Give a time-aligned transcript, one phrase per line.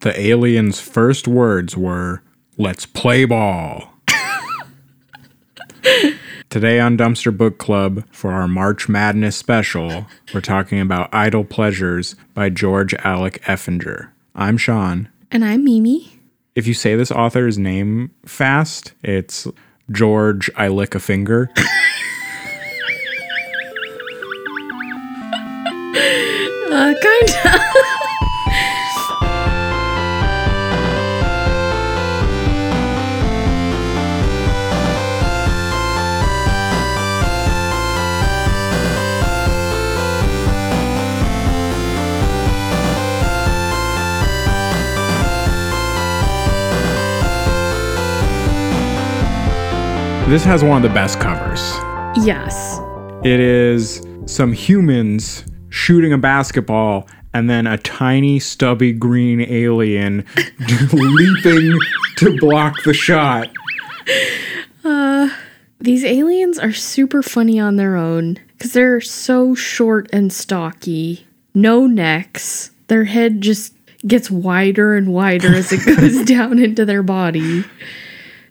[0.00, 2.22] the alien's first words were,
[2.56, 3.94] Let's play ball.
[6.50, 12.16] Today on Dumpster Book Club, for our March Madness special, we're talking about Idle Pleasures
[12.34, 14.10] by George Alec Effinger.
[14.34, 15.08] I'm Sean.
[15.30, 16.18] And I'm Mimi.
[16.56, 19.46] If you say this author's name fast, it's
[19.92, 21.50] George I Lick a Finger.
[26.72, 27.39] Uh, kinda.
[50.30, 51.60] This has one of the best covers.
[52.24, 52.78] yes.
[53.24, 60.24] It is some humans shooting a basketball and then a tiny stubby green alien
[60.92, 61.76] leaping
[62.18, 63.50] to block the shot.
[64.84, 65.30] Uh,
[65.80, 71.26] these aliens are super funny on their own because they're so short and stocky.
[71.54, 72.70] No necks.
[72.86, 73.74] Their head just
[74.06, 77.64] gets wider and wider as it goes down into their body.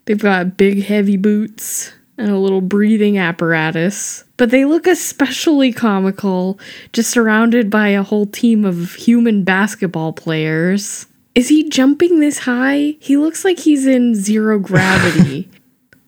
[0.04, 4.24] They've got big, heavy boots and a little breathing apparatus.
[4.36, 6.58] But they look especially comical,
[6.92, 11.06] just surrounded by a whole team of human basketball players.
[11.34, 12.96] Is he jumping this high?
[13.00, 15.48] He looks like he's in zero gravity.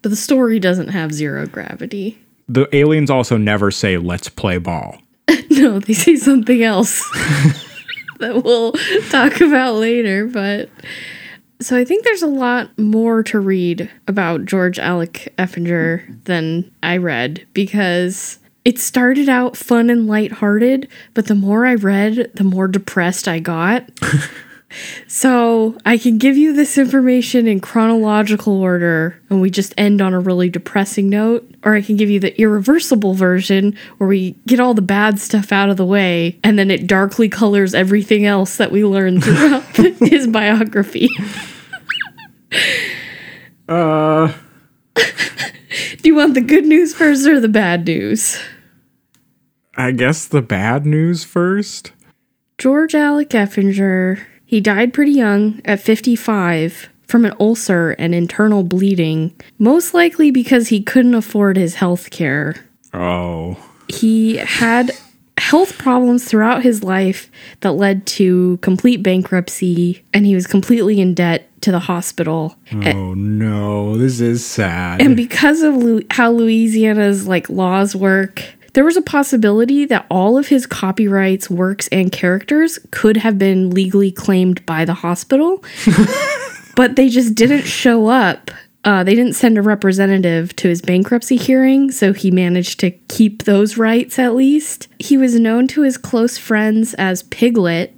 [0.02, 2.18] but the story doesn't have zero gravity.
[2.48, 4.98] The aliens also never say, let's play ball.
[5.50, 6.98] No, they say something else
[8.20, 8.72] that we'll
[9.10, 10.26] talk about later.
[10.26, 10.70] But
[11.62, 16.96] so I think there's a lot more to read about George Alec Effinger than I
[16.96, 22.68] read because it started out fun and lighthearted, but the more I read, the more
[22.68, 23.88] depressed I got.
[25.06, 30.14] So I can give you this information in chronological order and we just end on
[30.14, 34.60] a really depressing note, or I can give you the irreversible version where we get
[34.60, 38.56] all the bad stuff out of the way and then it darkly colors everything else
[38.56, 41.10] that we learn throughout his biography.
[43.68, 44.32] Uh,
[44.94, 48.38] Do you want the good news first or the bad news?
[49.76, 51.92] I guess the bad news first.
[52.58, 59.34] George Alec Effinger, he died pretty young at 55 from an ulcer and internal bleeding,
[59.58, 62.56] most likely because he couldn't afford his health care.
[62.92, 63.56] Oh,
[63.88, 64.92] He had
[65.42, 67.30] health problems throughout his life
[67.60, 72.56] that led to complete bankruptcy, and he was completely in debt to the hospital.
[72.72, 75.02] oh no, this is sad.
[75.02, 78.44] And because of Lu- how Louisiana's like laws work,
[78.74, 83.70] there was a possibility that all of his copyrights, works, and characters could have been
[83.70, 85.62] legally claimed by the hospital,
[86.76, 88.50] but they just didn't show up.
[88.84, 93.44] Uh, they didn't send a representative to his bankruptcy hearing, so he managed to keep
[93.44, 94.88] those rights at least.
[94.98, 97.94] He was known to his close friends as Piglet,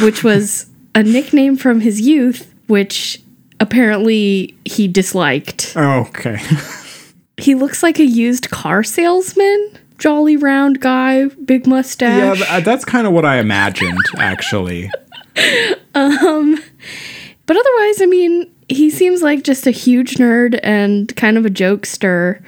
[0.00, 3.20] which was a nickname from his youth, which
[3.60, 5.74] apparently he disliked.
[5.76, 6.40] okay.
[7.40, 9.78] He looks like a used car salesman.
[9.98, 12.40] Jolly round guy, big mustache.
[12.40, 14.90] Yeah, that's kind of what I imagined, actually.
[15.94, 16.60] Um,
[17.46, 21.50] but otherwise, I mean, he seems like just a huge nerd and kind of a
[21.50, 22.42] jokester.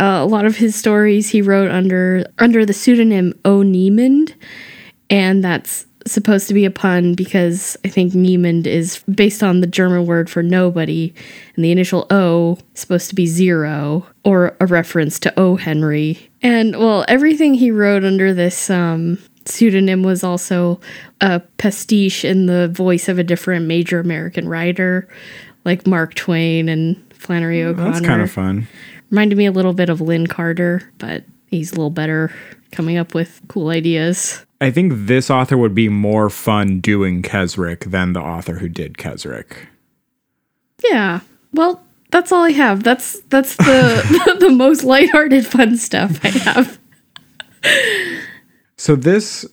[0.00, 3.58] Uh, a lot of his stories he wrote under under the pseudonym O.
[3.58, 4.34] Niemand,
[5.08, 9.66] and that's supposed to be a pun because I think Niemand is based on the
[9.66, 11.12] German word for nobody,
[11.54, 15.56] and the initial O supposed to be zero or a reference to O.
[15.56, 16.30] Henry.
[16.42, 20.80] And well, everything he wrote under this um, pseudonym was also
[21.20, 25.08] a pastiche in the voice of a different major American writer,
[25.64, 27.92] like Mark Twain and Flannery O'Connor.
[27.92, 28.66] That's kind of fun.
[29.10, 32.32] Reminded me a little bit of Lin Carter, but he's a little better
[32.72, 34.44] coming up with cool ideas.
[34.60, 38.98] I think this author would be more fun doing Kesrick than the author who did
[38.98, 39.68] Kesrick.
[40.84, 41.20] Yeah.
[41.52, 42.82] Well, that's all I have.
[42.82, 46.78] That's that's the the most lighthearted fun stuff I have.
[48.76, 49.46] So this,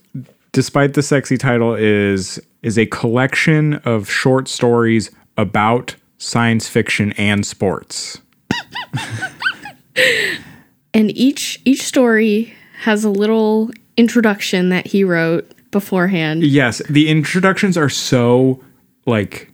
[0.52, 7.46] despite the sexy title, is is a collection of short stories about science fiction and
[7.46, 8.20] sports.
[10.94, 16.44] And each each story has a little introduction that he wrote beforehand.
[16.44, 18.64] Yes, the introductions are so
[19.06, 19.52] like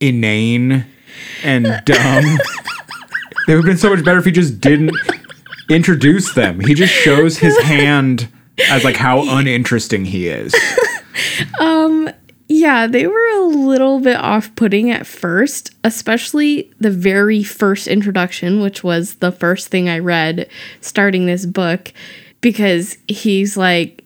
[0.00, 0.84] inane
[1.42, 2.24] and dumb.
[3.46, 4.96] they would have been so much better if he just didn't
[5.70, 6.60] introduce them.
[6.60, 8.28] He just shows his hand
[8.68, 10.54] as like how uninteresting he is.
[10.54, 12.10] Yeah, um,
[12.64, 18.62] Yeah, they were a little bit off putting at first, especially the very first introduction,
[18.62, 20.48] which was the first thing I read
[20.80, 21.92] starting this book,
[22.40, 24.02] because he's like,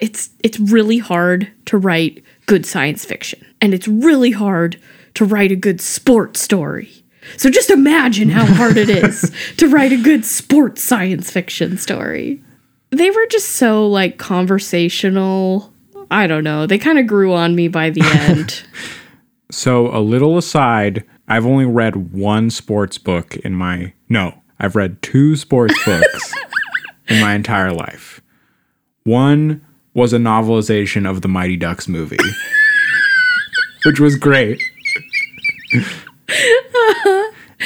[0.00, 3.44] it's it's really hard to write good science fiction.
[3.60, 4.80] And it's really hard
[5.14, 7.02] to write a good sports story.
[7.36, 12.40] So just imagine how hard it is to write a good sports science fiction story.
[12.90, 15.72] They were just so like conversational.
[16.10, 16.66] I don't know.
[16.66, 18.62] They kind of grew on me by the end.
[19.48, 23.92] So, a little aside, I've only read one sports book in my.
[24.08, 26.34] No, I've read two sports books
[27.08, 28.20] in my entire life.
[29.04, 29.64] One
[29.94, 32.16] was a novelization of the Mighty Ducks movie,
[33.84, 34.60] which was great.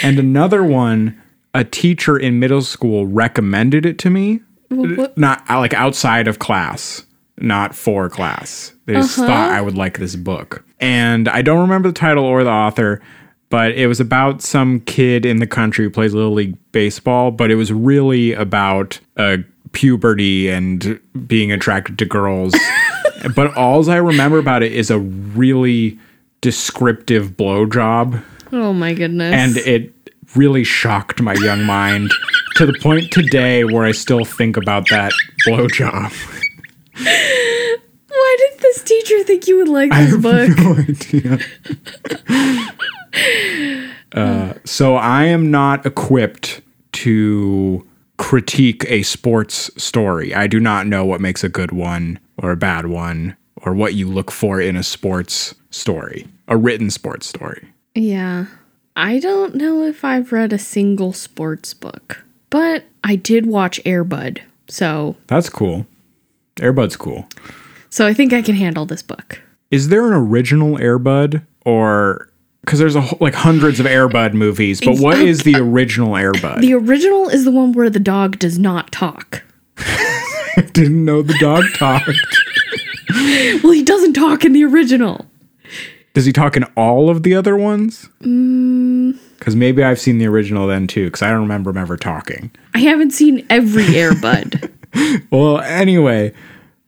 [0.02, 1.20] and another one,
[1.54, 7.06] a teacher in middle school recommended it to me, what- not like outside of class,
[7.40, 8.72] not for class.
[8.86, 10.64] They just thought I would like this book.
[10.80, 13.00] And I don't remember the title or the author,
[13.48, 17.50] but it was about some kid in the country who plays Little League Baseball, but
[17.50, 19.38] it was really about uh,
[19.72, 22.54] puberty and being attracted to girls.
[23.36, 25.98] but all I remember about it is a really
[26.40, 28.22] descriptive blowjob
[28.52, 29.34] oh my goodness.
[29.34, 29.92] and it
[30.36, 32.10] really shocked my young mind
[32.56, 35.12] to the point today where I still think about that
[35.46, 36.12] blowjob.
[37.04, 40.58] Why did this teacher think you would like this book?
[40.58, 41.38] no idea.
[44.12, 46.60] uh, so I am not equipped
[46.92, 47.86] to
[48.18, 50.34] critique a sports story.
[50.34, 53.94] I do not know what makes a good one or a bad one or what
[53.94, 57.72] you look for in a sports story, a written sports story.
[57.94, 58.46] Yeah.
[58.96, 64.40] I don't know if I've read a single sports book, but I did watch Airbud.
[64.68, 65.86] So, That's cool.
[66.60, 67.26] Airbud's cool.
[67.88, 69.40] so I think I can handle this book.
[69.70, 72.28] Is there an original Airbud or
[72.62, 76.12] because there's a like hundreds of Airbud movies, but what oh, is the uh, original
[76.12, 76.60] Airbud?
[76.60, 79.42] The original is the one where the dog does not talk.
[79.78, 82.10] I didn't know the dog talked.
[83.64, 85.26] Well, he doesn't talk in the original.
[86.14, 88.08] Does he talk in all of the other ones?
[88.20, 89.18] Mm.
[89.38, 92.52] Because maybe I've seen the original then too, because I don't remember him ever talking.
[92.74, 94.70] I haven't seen every Airbud.
[95.30, 96.34] Well, anyway,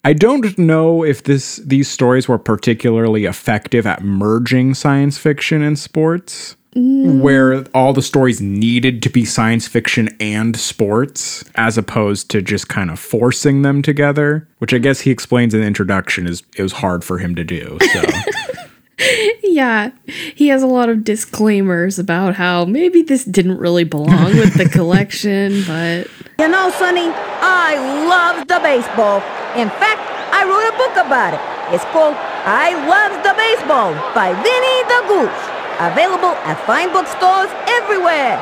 [0.05, 5.79] I don't know if this these stories were particularly effective at merging science fiction and
[5.79, 6.57] sports.
[6.75, 12.69] Where all the stories needed to be science fiction and sports, as opposed to just
[12.69, 16.63] kind of forcing them together, which I guess he explains in the introduction is it
[16.63, 17.77] was hard for him to do.
[17.93, 18.03] So
[19.43, 24.55] yeah, he has a lot of disclaimers about how maybe this didn't really belong with
[24.55, 26.09] the collection, but
[26.39, 27.09] You know, Sonny,
[27.41, 27.77] I
[28.09, 29.17] love the baseball.
[29.57, 30.01] In fact,
[30.33, 31.75] I wrote a book about it.
[31.75, 35.49] It's called I Love the Baseball by Vinny the Goose.
[35.81, 38.39] Available at fine bookstores everywhere.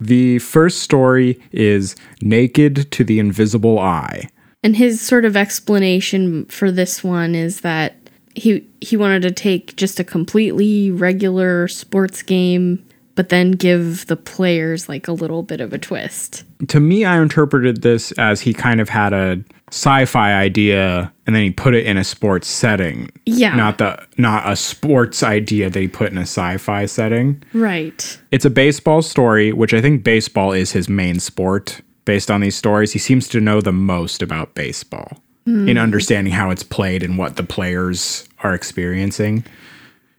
[0.00, 4.28] the first story is Naked to the Invisible Eye.
[4.62, 7.97] And his sort of explanation for this one is that
[8.38, 12.84] he he wanted to take just a completely regular sports game
[13.18, 16.44] but then give the players like a little bit of a twist.
[16.68, 19.42] to me, I interpreted this as he kind of had a
[19.72, 23.10] sci-fi idea and then he put it in a sports setting.
[23.26, 23.56] Yeah.
[23.56, 27.42] Not the not a sports idea that he put in a sci-fi setting.
[27.52, 28.20] Right.
[28.30, 31.80] It's a baseball story, which I think baseball is his main sport.
[32.04, 35.18] Based on these stories, he seems to know the most about baseball
[35.48, 35.82] in mm.
[35.82, 39.44] understanding how it's played and what the players are experiencing.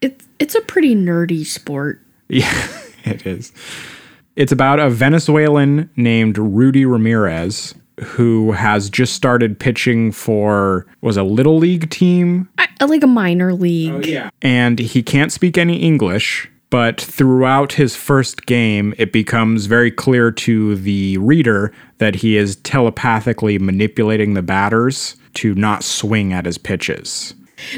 [0.02, 2.02] It's it's a pretty nerdy sport.
[2.28, 2.68] Yeah,
[3.06, 3.52] it is.
[4.36, 11.24] It's about a Venezuelan named Rudy Ramirez who has just started pitching for was a
[11.24, 13.92] little league team I, like a minor league.
[13.92, 14.30] Oh, yeah.
[14.42, 16.50] And he can't speak any English.
[16.70, 22.58] But throughout his first game, it becomes very clear to the reader that he is
[22.58, 27.34] telepathically manipulating the batters to not swing at his pitches.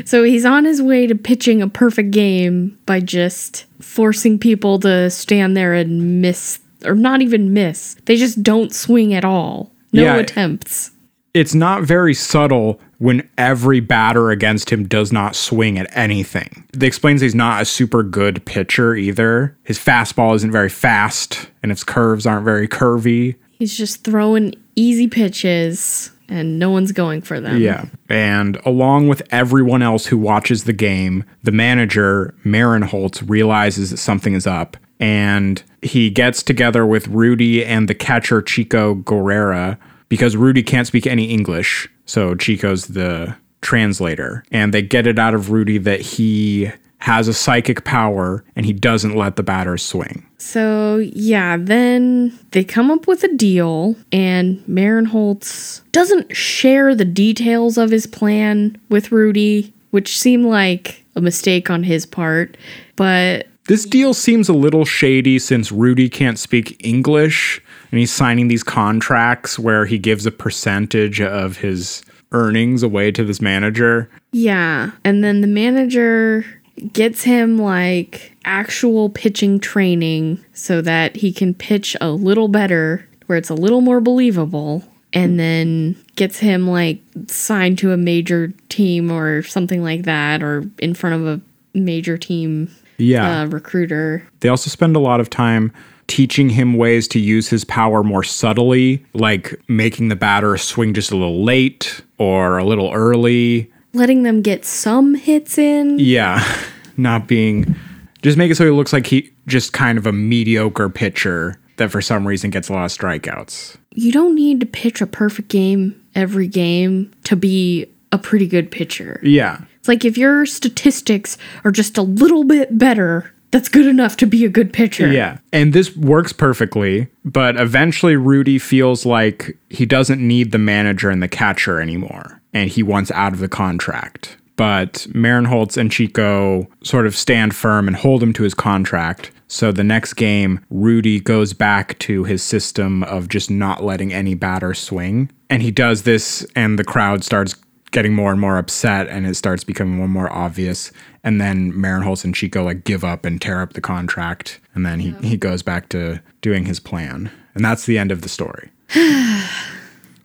[0.06, 5.10] So he's on his way to pitching a perfect game by just forcing people to
[5.10, 7.96] stand there and miss or not even miss.
[8.06, 9.72] They just don't swing at all.
[9.94, 10.16] No Yeah.
[10.18, 10.92] attempts.
[11.34, 16.64] it's not very subtle when every batter against him does not swing at anything.
[16.72, 19.58] It explains he's not a super good pitcher either.
[19.64, 23.38] His fastball isn't very fast, and his curves aren't very curvy.
[23.58, 27.60] He's just throwing easy pitches and no one's going for them.
[27.60, 27.86] Yeah.
[28.08, 33.98] And along with everyone else who watches the game, the manager, Marin Holtz, realizes that
[33.98, 34.78] something is up.
[35.00, 41.08] And he gets together with Rudy and the catcher, Chico Guerrera, because Rudy can't speak
[41.08, 41.90] any English.
[42.12, 44.44] So Chico's the translator.
[44.52, 48.74] And they get it out of Rudy that he has a psychic power and he
[48.74, 50.26] doesn't let the batters swing.
[50.38, 57.06] So, yeah, then they come up with a deal, and Marin Holtz doesn't share the
[57.06, 62.58] details of his plan with Rudy, which seemed like a mistake on his part.
[62.98, 67.62] But This deal seems a little shady since Rudy can't speak English
[67.92, 73.24] and he's signing these contracts where he gives a percentage of his earnings away to
[73.24, 74.10] this manager.
[74.32, 76.46] yeah, and then the manager
[76.94, 83.38] gets him like actual pitching training so that he can pitch a little better, where
[83.38, 84.84] it's a little more believable.
[85.14, 90.64] And then gets him like signed to a major team or something like that, or
[90.80, 91.42] in front of a
[91.78, 93.42] major team Yeah.
[93.42, 94.26] uh, recruiter.
[94.40, 95.74] They also spend a lot of time
[96.08, 101.12] teaching him ways to use his power more subtly, like making the batter swing just
[101.12, 103.72] a little late or a little early.
[103.94, 106.00] letting them get some hits in.
[106.00, 106.44] Yeah,
[106.98, 107.76] not being
[108.22, 111.90] just make it so he looks like he just kind of a mediocre pitcher that
[111.90, 113.78] for some reason gets a lot of strikeouts.
[113.94, 118.70] You don't need to pitch a perfect game every game to be a pretty good
[118.70, 119.20] pitcher.
[119.24, 119.62] Yeah.
[119.80, 124.26] It's like if your statistics are just a little bit better, that's good enough to
[124.26, 125.12] be a good pitcher.
[125.12, 125.38] Yeah.
[125.54, 131.22] And this works perfectly, but eventually Rudy feels like he doesn't need the manager and
[131.22, 134.38] the catcher anymore, and he wants out of the contract.
[134.56, 139.32] But Marinholtz and Chico sort of stand firm and hold him to his contract.
[139.48, 144.34] So the next game, Rudy goes back to his system of just not letting any
[144.34, 145.32] batter swing.
[145.50, 147.56] And he does this, and the crowd starts
[147.92, 150.92] getting more and more upset and it starts becoming more and more obvious.
[151.24, 154.60] And then Marinholtz and Chico like give up and tear up the contract.
[154.74, 157.30] And then he, he goes back to doing his plan.
[157.54, 158.70] And that's the end of the story.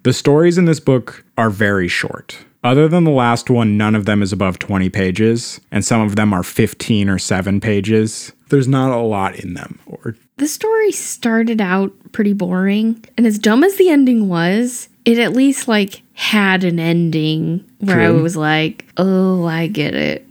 [0.07, 2.39] The stories in this book are very short.
[2.63, 5.61] Other than the last one none of them is above 20 pages.
[5.73, 8.33] And some of them are 15 or 7 pages.
[8.51, 9.81] There's not a lot in them.
[9.85, 15.19] Or The story started out pretty boring, and as dumb as the ending was, it
[15.19, 20.27] at least like had an ending where I was like, "Oh, I get it."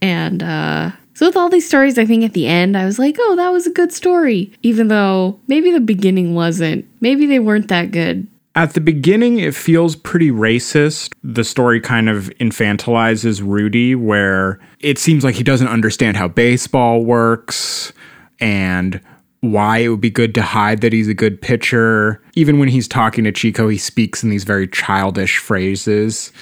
[0.00, 3.16] And uh, so with all these stories, I think at the end I was like,
[3.18, 6.86] "Oh, that was a good story," even though maybe the beginning wasn't.
[7.00, 8.26] Maybe they weren't that good.
[8.54, 11.12] At the beginning, it feels pretty racist.
[11.22, 17.04] The story kind of infantilizes Rudy, where it seems like he doesn't understand how baseball
[17.04, 17.92] works
[18.40, 19.00] and
[19.40, 22.20] why it would be good to hide that he's a good pitcher.
[22.34, 26.32] Even when he's talking to Chico, he speaks in these very childish phrases.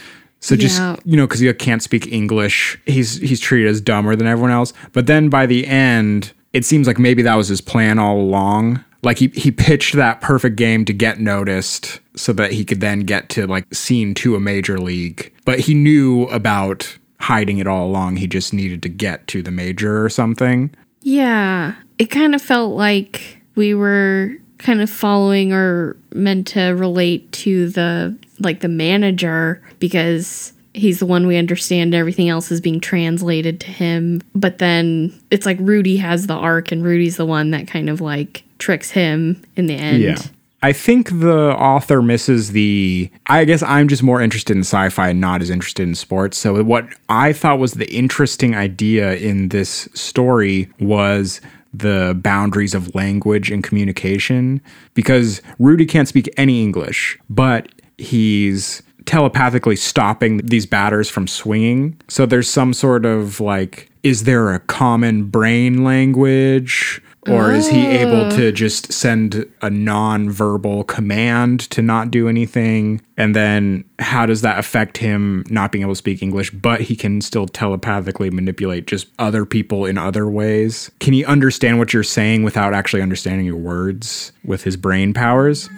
[0.40, 0.96] So just Yeah.
[1.04, 4.72] you know, because he can't speak English, he's he's treated as dumber than everyone else.
[4.92, 8.84] But then by the end, it seems like maybe that was his plan all along.
[9.02, 13.00] Like he he pitched that perfect game to get noticed, so that he could then
[13.00, 15.32] get to like seen to a major league.
[15.44, 18.16] But he knew about hiding it all along.
[18.16, 20.70] He just needed to get to the major or something.
[21.02, 27.30] Yeah, it kind of felt like we were kind of following or meant to relate
[27.32, 32.80] to the like the manager because he's the one we understand everything else is being
[32.80, 37.50] translated to him but then it's like Rudy has the arc and Rudy's the one
[37.50, 40.02] that kind of like tricks him in the end.
[40.02, 40.18] yeah
[40.64, 43.10] I think the author misses the.
[43.26, 46.38] I guess I'm just more interested in sci fi and not as interested in sports.
[46.38, 51.42] So, what I thought was the interesting idea in this story was
[51.78, 54.60] the boundaries of language and communication
[54.94, 62.00] because Rudy can't speak any English, but he's telepathically stopping these batters from swinging.
[62.08, 67.02] So there's some sort of like, is there a common brain language?
[67.28, 68.36] Or is he able mm.
[68.36, 73.00] to just send a non-verbal command to not do anything?
[73.16, 76.96] And then how does that affect him not being able to speak English, but he
[76.96, 80.90] can still telepathically manipulate just other people in other ways?
[81.00, 85.68] Can he understand what you're saying without actually understanding your words with his brain powers?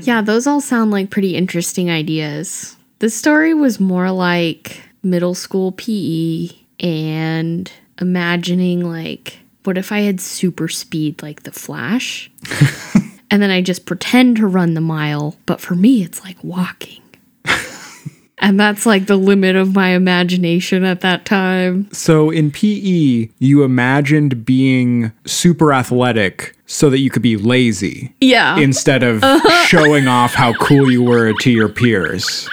[0.00, 2.76] Yeah, those all sound like pretty interesting ideas.
[2.98, 6.48] The story was more like middle school PE
[6.80, 7.70] and
[8.00, 12.30] imagining like what if I had super speed like the Flash?
[13.30, 17.02] and then I just pretend to run the mile, but for me it's like walking.
[18.38, 21.90] and that's like the limit of my imagination at that time.
[21.92, 28.58] So in PE, you imagined being super athletic so that you could be lazy Yeah.
[28.58, 29.24] instead of
[29.66, 32.48] showing off how cool you were to your peers.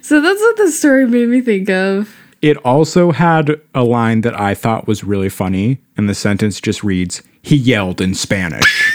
[0.00, 2.16] So that's what the story made me think of.
[2.40, 6.82] It also had a line that I thought was really funny, and the sentence just
[6.82, 8.94] reads, He yelled in Spanish.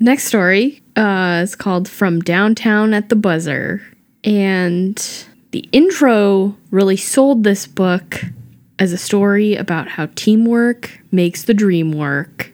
[0.00, 3.82] Next story uh, is called From Downtown at the Buzzer.
[4.24, 8.22] And the intro really sold this book
[8.78, 12.52] as a story about how teamwork makes the dream work.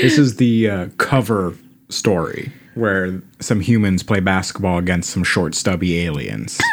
[0.00, 1.56] this is the uh, cover
[1.88, 6.58] story where some humans play basketball against some short, stubby aliens.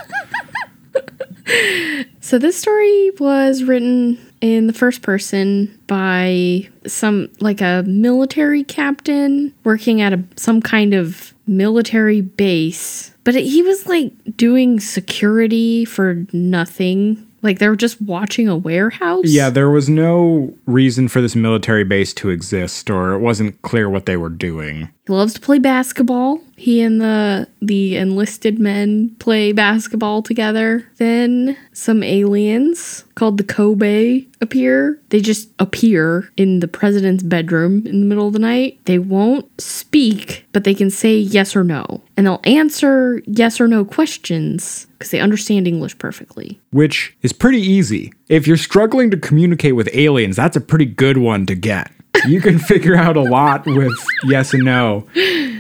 [2.24, 9.54] So, this story was written in the first person by some, like a military captain
[9.66, 13.11] working at a, some kind of military base.
[13.24, 17.28] But he was like doing security for nothing.
[17.44, 19.26] Like they were just watching a warehouse.
[19.26, 23.90] Yeah, there was no reason for this military base to exist, or it wasn't clear
[23.90, 24.90] what they were doing.
[25.08, 26.40] He loves to play basketball.
[26.62, 30.88] He and the the enlisted men play basketball together.
[30.98, 35.02] Then some aliens called the Kobe appear.
[35.10, 38.80] They just appear in the president's bedroom in the middle of the night.
[38.86, 42.04] They won't speak, but they can say yes or no.
[42.16, 46.60] And they'll answer yes or no questions because they understand English perfectly.
[46.70, 48.14] Which is pretty easy.
[48.30, 51.92] If you're struggling to communicate with aliens, that's a pretty good one to get.
[52.28, 53.94] You can figure out a lot with
[54.26, 55.08] yes and no.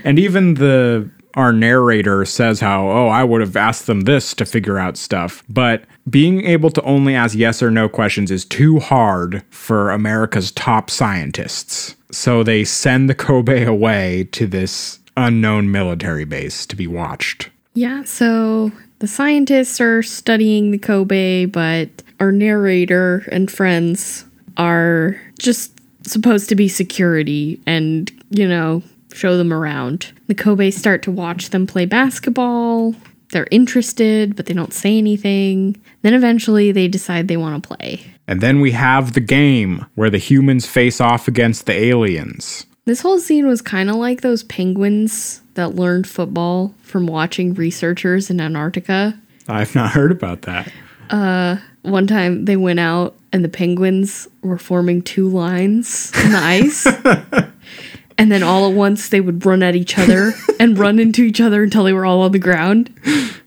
[0.04, 4.46] And even the our narrator says how, oh, I would have asked them this to
[4.46, 5.44] figure out stuff.
[5.48, 10.52] But being able to only ask yes or no questions is too hard for America's
[10.52, 11.96] top scientists.
[12.12, 17.50] So they send the Kobe away to this unknown military base to be watched.
[17.74, 21.90] Yeah, so the scientists are studying the Kobe, but
[22.20, 24.26] our narrator and friends
[24.58, 30.12] are just supposed to be security and, you know, show them around.
[30.28, 32.96] The Kobe start to watch them play basketball.
[33.32, 35.82] They're interested, but they don't say anything.
[36.02, 38.02] Then eventually they decide they want to play.
[38.28, 42.66] And then we have the game where the humans face off against the aliens.
[42.86, 48.30] This whole scene was kind of like those penguins that learned football from watching researchers
[48.30, 49.18] in Antarctica.
[49.48, 50.72] I've not heard about that.
[51.10, 56.38] Uh, One time they went out and the penguins were forming two lines in the
[56.38, 56.86] ice.
[58.18, 61.40] and then all at once they would run at each other and run into each
[61.42, 62.94] other until they were all on the ground.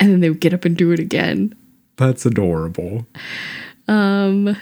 [0.00, 1.54] And then they would get up and do it again.
[1.96, 3.06] That's adorable.
[3.88, 4.56] Um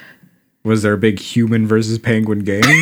[0.64, 2.62] was there a big human versus penguin game?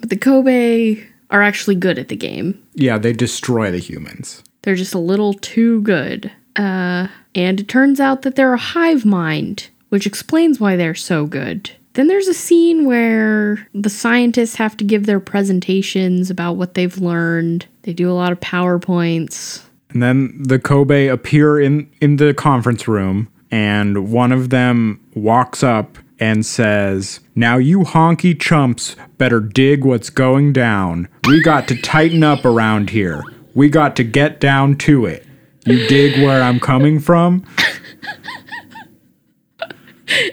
[0.00, 2.60] But the Kobe are actually good at the game.
[2.74, 4.42] yeah, they destroy the humans.
[4.62, 6.30] They're just a little too good.
[6.56, 11.26] Uh, and it turns out that they're a hive mind, which explains why they're so
[11.26, 11.70] good.
[11.94, 16.98] Then there's a scene where the scientists have to give their presentations about what they've
[16.98, 17.66] learned.
[17.82, 19.64] They do a lot of PowerPoints.
[19.90, 25.64] And then the Kobe appear in in the conference room and one of them walks
[25.64, 31.08] up and says, "Now you honky chumps better dig what's going down.
[31.26, 33.22] We got to tighten up around here.
[33.54, 35.26] We got to get down to it.
[35.70, 37.44] You dig where I'm coming from?"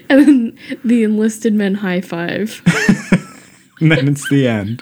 [0.09, 2.61] And then the enlisted men high five.
[3.79, 4.81] And then it's the end.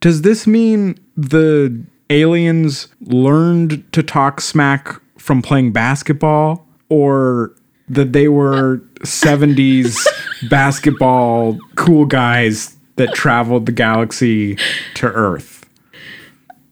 [0.00, 7.54] Does this mean the aliens learned to talk smack from playing basketball or
[7.88, 10.06] that they were 70s
[10.50, 14.58] basketball cool guys that traveled the galaxy
[14.94, 15.63] to Earth?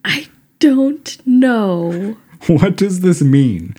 [0.05, 2.17] I don't know.
[2.47, 3.77] What does this mean?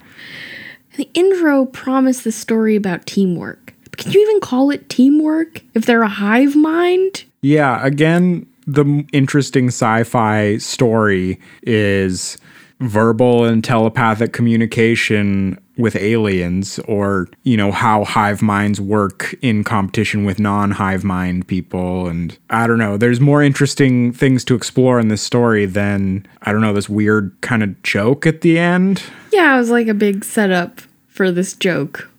[0.96, 3.74] The intro promised the story about teamwork.
[3.90, 7.24] But can you even call it teamwork if they're a hive mind?
[7.42, 12.38] Yeah, again, the interesting sci fi story is
[12.80, 20.24] verbal and telepathic communication with aliens, or, you know, how hive minds work in competition
[20.24, 22.06] with non hive mind people.
[22.06, 26.52] And I don't know, there's more interesting things to explore in this story than, I
[26.52, 29.02] don't know, this weird kind of joke at the end.
[29.32, 32.10] Yeah, it was like a big setup for this joke.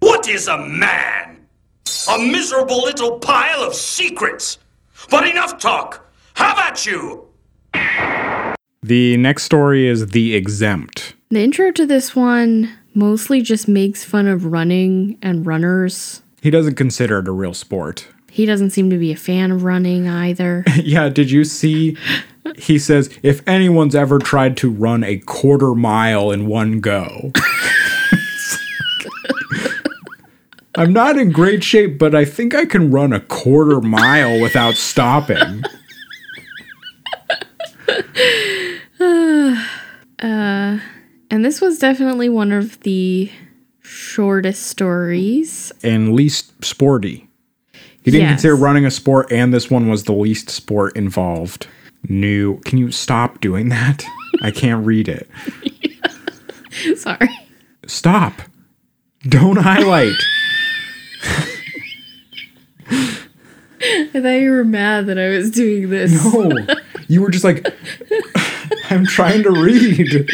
[0.00, 1.46] What is a man?
[2.10, 4.58] A miserable little pile of secrets.
[5.10, 6.10] But enough talk.
[6.34, 7.26] Have at you.
[8.82, 11.14] The next story is The Exempt.
[11.32, 16.20] The intro to this one mostly just makes fun of running and runners.
[16.42, 18.06] He doesn't consider it a real sport.
[18.30, 20.62] He doesn't seem to be a fan of running either.
[20.76, 21.96] yeah, did you see
[22.58, 27.32] he says, if anyone's ever tried to run a quarter mile in one go,
[30.74, 34.74] I'm not in great shape, but I think I can run a quarter mile without
[34.74, 35.62] stopping.
[40.22, 40.78] Uh,
[41.32, 43.30] And this was definitely one of the
[43.80, 45.72] shortest stories.
[45.82, 47.26] And least sporty.
[48.02, 48.30] He didn't Yes.
[48.32, 51.68] consider running a sport, and this one was the least sport involved.
[52.06, 52.58] New.
[52.66, 54.04] Can you stop doing that?
[54.42, 55.26] I can't read it.
[56.98, 57.30] Sorry.
[57.86, 58.42] Stop.
[59.26, 60.12] Don't highlight.
[62.90, 66.12] I thought you were mad that I was doing this.
[66.24, 66.66] No.
[67.08, 67.64] You were just like,
[68.90, 70.28] I'm trying to read.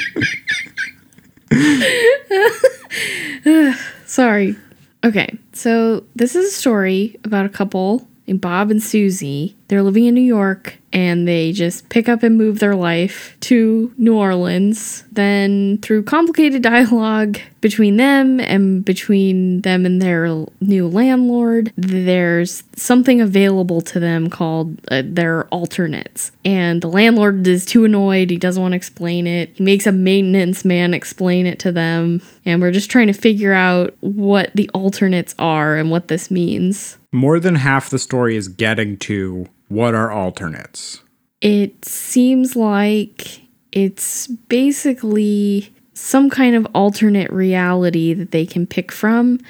[4.07, 4.57] Sorry.
[5.05, 9.57] Okay, so this is a story about a couple named Bob and Susie.
[9.69, 13.93] They're living in New York and they just pick up and move their life to
[13.99, 15.05] New Orleans.
[15.13, 23.21] Then, through complicated dialogue between them and between them and their new landlord, there's something
[23.21, 26.33] available to them called uh, their alternates.
[26.45, 28.31] And the landlord is too annoyed.
[28.31, 29.51] He doesn't want to explain it.
[29.57, 32.23] He makes a maintenance man explain it to them.
[32.45, 36.98] And we're just trying to figure out what the alternates are and what this means.
[37.13, 41.03] More than half the story is getting to what are alternates.
[41.41, 43.41] It seems like
[43.73, 49.41] it's basically some kind of alternate reality that they can pick from.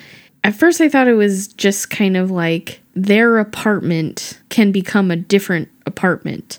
[0.45, 5.17] At first, I thought it was just kind of like their apartment can become a
[5.17, 6.59] different apartment.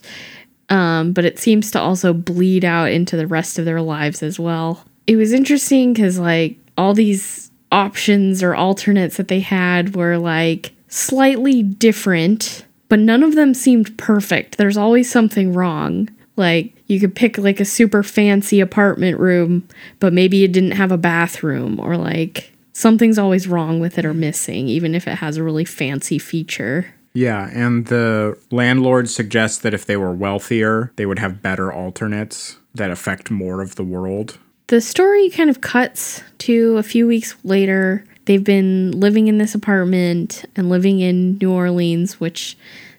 [0.69, 4.39] Um, but it seems to also bleed out into the rest of their lives as
[4.39, 4.85] well.
[5.07, 10.71] It was interesting because, like, all these options or alternates that they had were like
[10.89, 14.57] slightly different, but none of them seemed perfect.
[14.57, 16.09] There's always something wrong.
[16.35, 19.67] Like, you could pick like a super fancy apartment room,
[19.99, 24.13] but maybe it didn't have a bathroom, or like something's always wrong with it or
[24.13, 26.93] missing, even if it has a really fancy feature.
[27.13, 32.57] Yeah, and the landlord suggests that if they were wealthier, they would have better alternates
[32.75, 34.37] that affect more of the world.
[34.67, 38.05] The story kind of cuts to a few weeks later.
[38.29, 42.55] They've been living in this apartment and living in New Orleans, which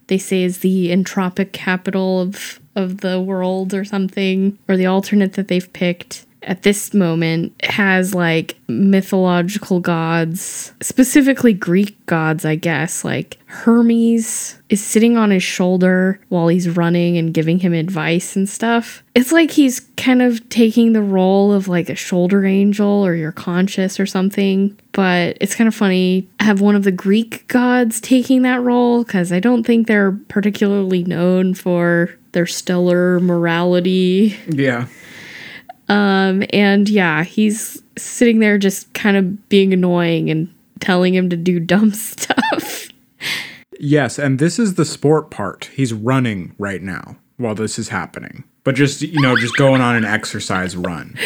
[0.08, 5.34] they say is the entropic capital of of the world or something, or the alternate
[5.34, 13.04] that they've picked at this moment has like mythological gods, specifically Greek gods, I guess.
[13.04, 18.48] Like Hermes is sitting on his shoulder while he's running and giving him advice and
[18.48, 19.02] stuff.
[19.14, 23.32] It's like he's kind of taking the role of like a shoulder angel or your
[23.32, 24.78] conscious or something.
[24.92, 29.32] But it's kind of funny have one of the Greek gods taking that role because
[29.32, 34.36] I don't think they're particularly known for their stellar morality.
[34.48, 34.86] Yeah.
[35.90, 41.36] Um, and yeah, he's sitting there just kind of being annoying and telling him to
[41.36, 42.88] do dumb stuff.
[43.80, 45.70] Yes, and this is the sport part.
[45.74, 48.44] He's running right now while this is happening.
[48.62, 51.16] But just, you know, just going on an exercise run.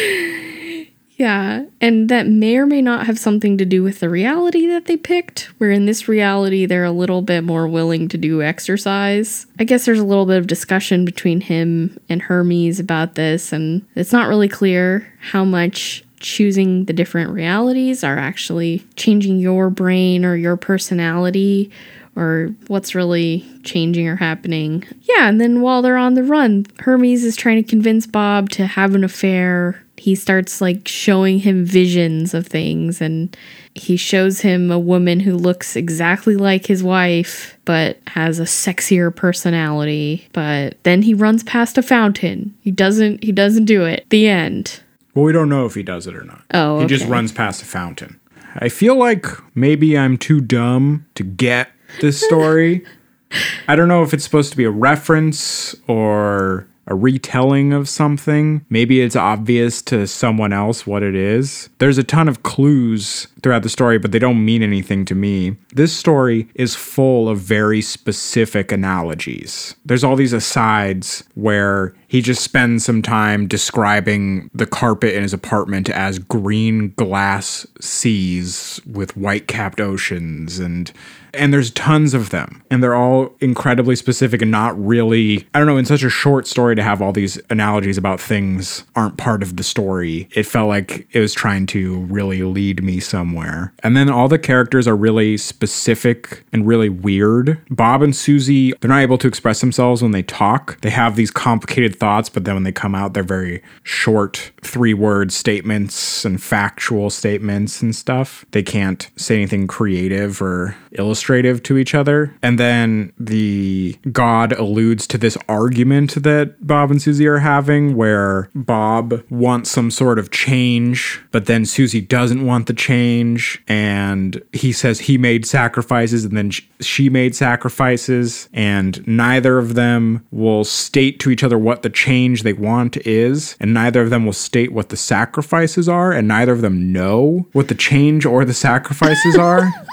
[1.17, 4.85] Yeah, and that may or may not have something to do with the reality that
[4.85, 9.45] they picked, where in this reality they're a little bit more willing to do exercise.
[9.57, 13.85] I guess there's a little bit of discussion between him and Hermes about this, and
[13.95, 20.25] it's not really clear how much choosing the different realities are actually changing your brain
[20.25, 21.71] or your personality
[22.15, 24.83] or what's really changing or happening.
[25.03, 28.65] Yeah, and then while they're on the run, Hermes is trying to convince Bob to
[28.65, 29.81] have an affair.
[29.97, 33.35] He starts like showing him visions of things and
[33.73, 39.15] he shows him a woman who looks exactly like his wife but has a sexier
[39.15, 40.27] personality.
[40.33, 42.55] But then he runs past a fountain.
[42.61, 44.05] He doesn't he doesn't do it.
[44.09, 44.81] The end.
[45.13, 46.41] Well, we don't know if he does it or not.
[46.53, 48.19] Oh, He just runs past a fountain.
[48.57, 51.69] I feel like maybe I'm too dumb to get
[52.01, 52.85] this story.
[53.67, 58.65] I don't know if it's supposed to be a reference or a retelling of something.
[58.69, 61.69] Maybe it's obvious to someone else what it is.
[61.79, 65.57] There's a ton of clues throughout the story, but they don't mean anything to me.
[65.73, 69.75] This story is full of very specific analogies.
[69.85, 75.33] There's all these asides where he just spends some time describing the carpet in his
[75.33, 80.93] apartment as green glass seas with white capped oceans and
[81.33, 85.67] and there's tons of them and they're all incredibly specific and not really i don't
[85.67, 89.43] know in such a short story to have all these analogies about things aren't part
[89.43, 93.73] of the story it felt like it was trying to really lead me somewhere.
[93.83, 97.59] And then all the characters are really specific and really weird.
[97.69, 100.79] Bob and susie they're not able to express themselves when they talk.
[100.81, 104.93] They have these complicated thoughts but then when they come out they're very short three
[104.93, 111.77] word statements and factual statements and stuff they can't say anything creative or illustrative to
[111.77, 112.35] each other.
[112.41, 118.49] And then the God alludes to this argument that Bob and Susie are having where
[118.55, 123.61] Bob wants some sort of change, but then Susie doesn't want the change.
[123.67, 128.49] And he says he made sacrifices and then she made sacrifices.
[128.53, 133.55] And neither of them will state to each other what the change they want is.
[133.59, 136.11] And neither of them will state what the sacrifices are.
[136.11, 139.71] And neither of them know what the change or the sacrifices are.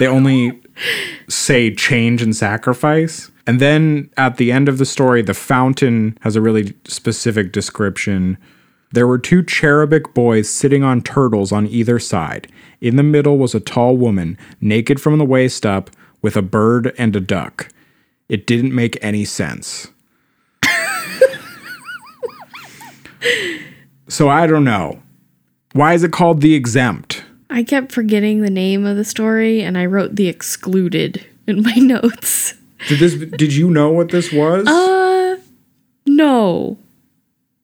[0.00, 0.60] They only
[1.28, 3.30] say change and sacrifice.
[3.46, 8.36] And then at the end of the story, the fountain has a really specific description.
[8.90, 12.50] There were two cherubic boys sitting on turtles on either side.
[12.80, 15.90] In the middle was a tall woman, naked from the waist up,
[16.22, 17.68] with a bird and a duck.
[18.28, 19.92] It didn't make any sense.
[24.08, 25.00] So I don't know.
[25.72, 27.24] Why is it called The Exempt?
[27.50, 31.74] I kept forgetting the name of the story and I wrote the excluded in my
[31.76, 32.54] notes.
[32.88, 34.66] Did this did you know what this was?
[34.66, 35.38] Uh
[36.06, 36.78] no.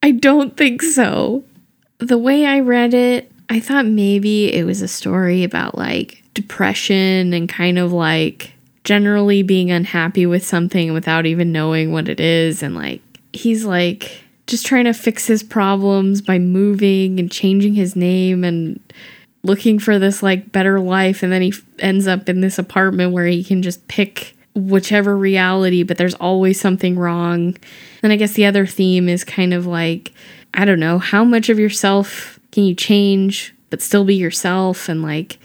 [0.02, 1.44] I don't think so.
[1.98, 7.34] The way I read it, I thought maybe it was a story about like depression
[7.34, 8.52] and kind of like
[8.84, 14.24] generally being unhappy with something without even knowing what it is and like he's like
[14.50, 18.80] just trying to fix his problems by moving and changing his name and
[19.42, 21.22] looking for this like better life.
[21.22, 25.16] And then he f- ends up in this apartment where he can just pick whichever
[25.16, 27.56] reality but there's always something wrong.
[28.02, 30.12] Then i guess the other theme is kind of like
[30.54, 34.88] i don't know how much of yourself can you change but still be yourself?
[34.88, 35.38] And like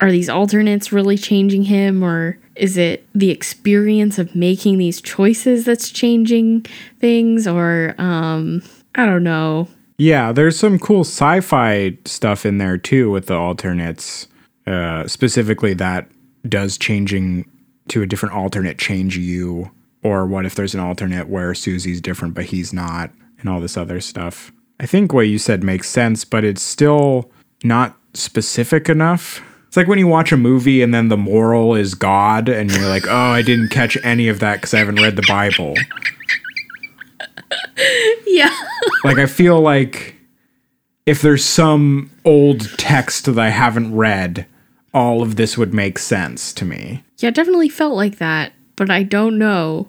[0.00, 5.64] are these alternates really changing him or is it the experience of making these choices
[5.64, 6.64] that's changing
[7.00, 8.62] things or um
[8.94, 9.68] i don't know
[9.98, 14.28] Yeah, there's some cool sci-fi stuff in there too with the alternates.
[14.64, 16.06] Uh, specifically, that
[16.48, 17.44] does changing
[17.88, 19.70] to a different alternate change you,
[20.04, 23.76] or what if there's an alternate where Susie's different but he's not, and all this
[23.76, 24.52] other stuff.
[24.78, 27.28] I think what you said makes sense, but it's still
[27.64, 29.42] not specific enough.
[29.68, 32.88] It's like when you watch a movie and then the moral is God, and you're
[32.88, 35.74] like, oh, I didn't catch any of that because I haven't read the Bible.
[38.26, 38.54] yeah
[39.04, 40.16] Like I feel like
[41.06, 44.46] if there's some old text that I haven't read,
[44.92, 47.04] all of this would make sense to me.
[47.18, 49.86] yeah it definitely felt like that but i don't know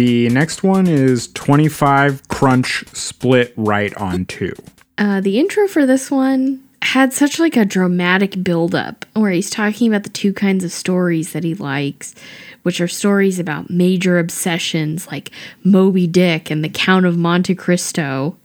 [0.00, 4.50] The next one is 25 crunch split right on 2.
[4.96, 9.88] Uh, the intro for this one had such like a dramatic buildup where he's talking
[9.88, 12.14] about the two kinds of stories that he likes,
[12.62, 15.32] which are stories about major obsessions like
[15.64, 18.38] Moby Dick and the Count of Monte Cristo,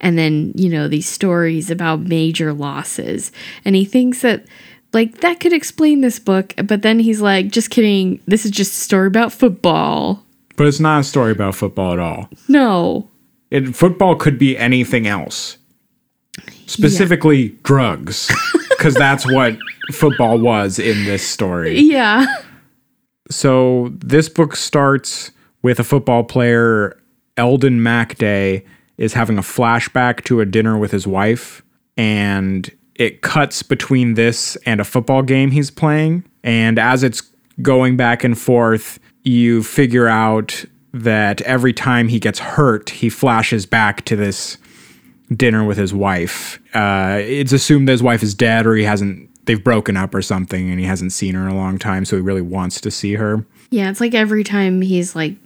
[0.00, 3.30] and then you know these stories about major losses.
[3.64, 4.46] And he thinks that
[4.92, 8.20] like that could explain this book, but then he's like, just kidding.
[8.26, 10.24] This is just a story about football.
[10.58, 12.28] But it's not a story about football at all.
[12.48, 13.08] No,
[13.50, 15.56] It, football could be anything else.
[16.66, 18.30] Specifically drugs,
[18.68, 19.56] because that's what
[19.92, 21.78] football was in this story.
[21.80, 22.26] yeah.
[23.30, 25.30] So this book starts
[25.62, 26.98] with a football player,
[27.36, 28.64] Eldon MacDay,
[28.96, 31.62] is having a flashback to a dinner with his wife,
[31.96, 36.24] and it cuts between this and a football game he's playing.
[36.42, 37.22] And as it's
[37.62, 43.66] going back and forth, you figure out that every time he gets hurt, he flashes
[43.66, 44.58] back to this
[45.36, 46.58] dinner with his wife.
[46.74, 50.22] Uh, it's assumed that his wife is dead or he hasn't, they've broken up or
[50.22, 52.90] something and he hasn't seen her in a long time, so he really wants to
[52.90, 53.44] see her.
[53.70, 55.36] Yeah, it's like every time he's like,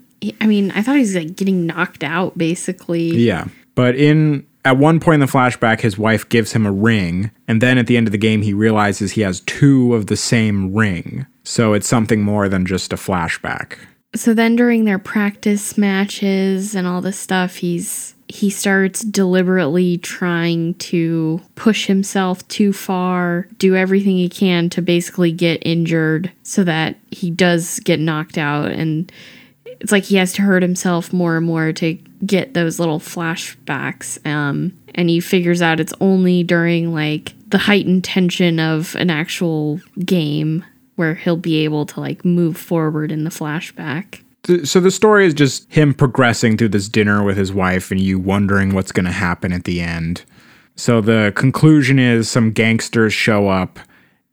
[0.40, 3.09] I mean, I thought he's like getting knocked out basically.
[3.09, 3.47] Yeah.
[3.75, 7.61] But in at one point in the flashback, his wife gives him a ring, and
[7.61, 10.73] then at the end of the game, he realizes he has two of the same
[10.73, 11.27] ring.
[11.44, 13.78] So it's something more than just a flashback.
[14.14, 20.72] So then during their practice matches and all this stuff, he's he starts deliberately trying
[20.74, 26.96] to push himself too far, do everything he can to basically get injured so that
[27.11, 29.12] he does get knocked out and
[29.83, 34.24] it's like he has to hurt himself more and more to get those little flashbacks.
[34.24, 39.81] Um, and he figures out it's only during like the heightened tension of an actual
[40.05, 40.64] game
[40.96, 44.22] where he'll be able to like move forward in the flashback.
[44.64, 48.18] So the story is just him progressing through this dinner with his wife and you
[48.18, 50.24] wondering what's going to happen at the end.
[50.74, 53.78] So the conclusion is some gangsters show up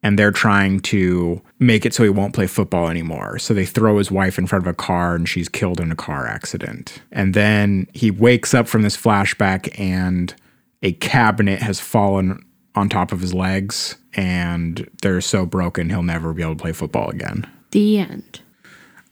[0.02, 3.38] and they're trying to make it so he won't play football anymore.
[3.38, 5.96] So they throw his wife in front of a car and she's killed in a
[5.96, 7.02] car accident.
[7.12, 10.34] And then he wakes up from this flashback and
[10.82, 12.44] a cabinet has fallen
[12.80, 16.72] on top of his legs and they're so broken he'll never be able to play
[16.72, 17.46] football again.
[17.72, 18.42] The end.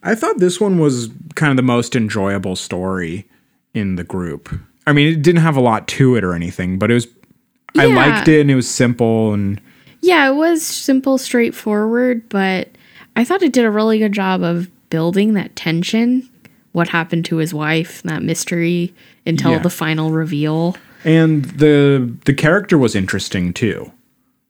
[0.03, 3.27] I thought this one was kind of the most enjoyable story
[3.73, 4.49] in the group.
[4.87, 7.07] I mean, it didn't have a lot to it or anything, but it was
[7.77, 9.61] I liked it and it was simple and
[10.01, 12.69] Yeah, it was simple, straightforward, but
[13.15, 16.27] I thought it did a really good job of building that tension.
[16.71, 18.93] What happened to his wife, that mystery,
[19.25, 19.59] until Yeah.
[19.59, 20.75] the final reveal.
[21.03, 23.91] And the the character was interesting too.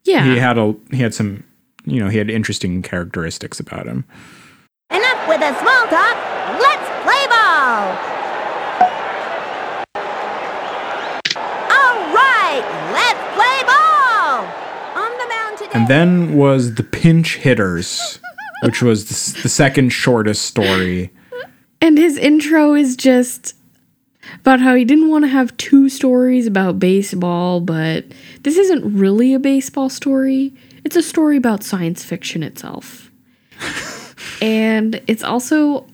[0.03, 0.23] Yeah.
[0.25, 1.43] He had a he had some
[1.87, 4.03] you know, he had interesting characteristics about him.
[4.91, 6.17] Enough with the small talk.
[6.59, 7.95] Let's play ball.
[11.71, 14.43] All right, let's play ball.
[15.01, 15.71] On the mound today.
[15.73, 18.19] And then was the pinch hitters,
[18.63, 21.11] which was the, the second shortest story.
[21.79, 23.55] And his intro is just
[24.39, 28.05] about how he didn't want to have two stories about baseball, but
[28.43, 30.53] this isn't really a baseball story.
[30.83, 33.11] It's a story about science fiction itself.
[34.41, 35.85] and it's also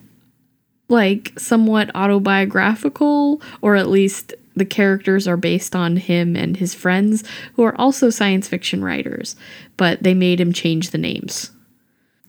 [0.89, 7.23] like somewhat autobiographical, or at least the characters are based on him and his friends
[7.55, 9.35] who are also science fiction writers,
[9.77, 11.51] but they made him change the names.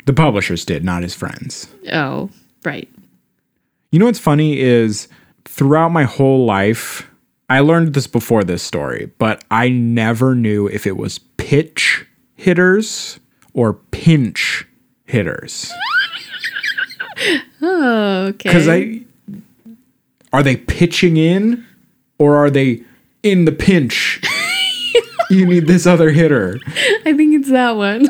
[0.06, 1.68] The publishers did, not his friends.
[1.92, 2.30] Oh,
[2.64, 2.88] right.
[3.90, 5.08] You know what's funny is
[5.54, 7.08] throughout my whole life,
[7.48, 13.20] I learned this before this story, but I never knew if it was pitch hitters
[13.52, 14.66] or pinch
[15.06, 15.72] hitters.
[17.66, 18.48] Oh, okay.
[18.48, 19.02] Because I
[20.32, 21.64] are they pitching in
[22.18, 22.82] or are they
[23.22, 24.20] in the pinch?
[25.30, 26.58] you need this other hitter.
[27.06, 28.08] I think it's that one.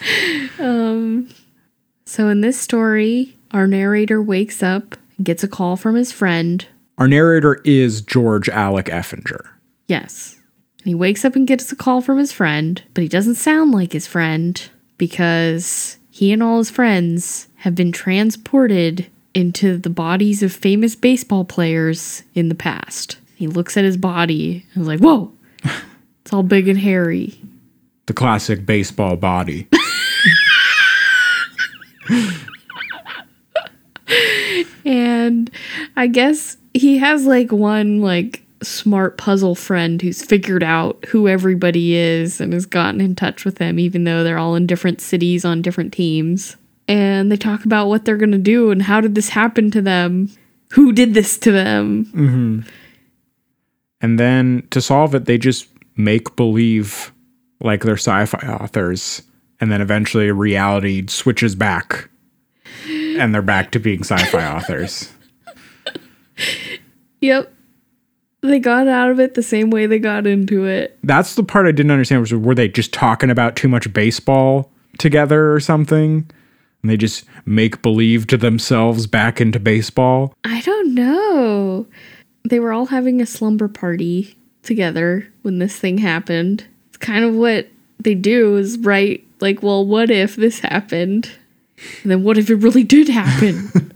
[0.60, 1.28] um,
[2.06, 6.66] so in this story, our narrator wakes up, and gets a call from his friend.
[6.98, 9.46] Our narrator is George Alec Effinger.
[9.86, 10.36] Yes.
[10.78, 13.72] And he wakes up and gets a call from his friend, but he doesn't sound
[13.72, 20.42] like his friend because he and all his friends have been transported into the bodies
[20.42, 23.18] of famous baseball players in the past.
[23.34, 25.32] He looks at his body and is like, whoa,
[26.22, 27.38] it's all big and hairy.
[28.06, 29.68] The classic baseball body.
[34.86, 35.50] And
[35.96, 41.94] I guess he has like one like smart puzzle friend who's figured out who everybody
[41.94, 45.44] is and has gotten in touch with them, even though they're all in different cities
[45.44, 46.56] on different teams.
[46.88, 50.30] And they talk about what they're gonna do and how did this happen to them?
[50.72, 52.06] Who did this to them?
[52.06, 52.60] Mm-hmm.
[54.00, 57.12] And then to solve it, they just make believe
[57.60, 59.22] like they're sci fi authors.
[59.60, 62.10] And then eventually reality switches back.
[62.86, 65.12] And they're back to being sci fi authors.
[67.26, 67.52] Yep.
[68.42, 70.96] They got out of it the same way they got into it.
[71.02, 74.70] That's the part I didn't understand was were they just talking about too much baseball
[74.98, 76.30] together or something?
[76.82, 80.34] And they just make believe to themselves back into baseball?
[80.44, 81.86] I don't know.
[82.48, 86.64] They were all having a slumber party together when this thing happened.
[86.88, 87.66] It's kind of what
[87.98, 91.28] they do is write, like, well, what if this happened?
[92.02, 93.90] And then what if it really did happen?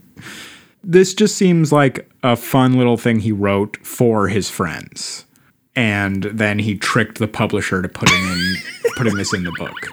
[0.83, 5.25] this just seems like a fun little thing he wrote for his friends.
[5.75, 8.55] And then he tricked the publisher to putting in
[8.97, 9.87] putting this in the book.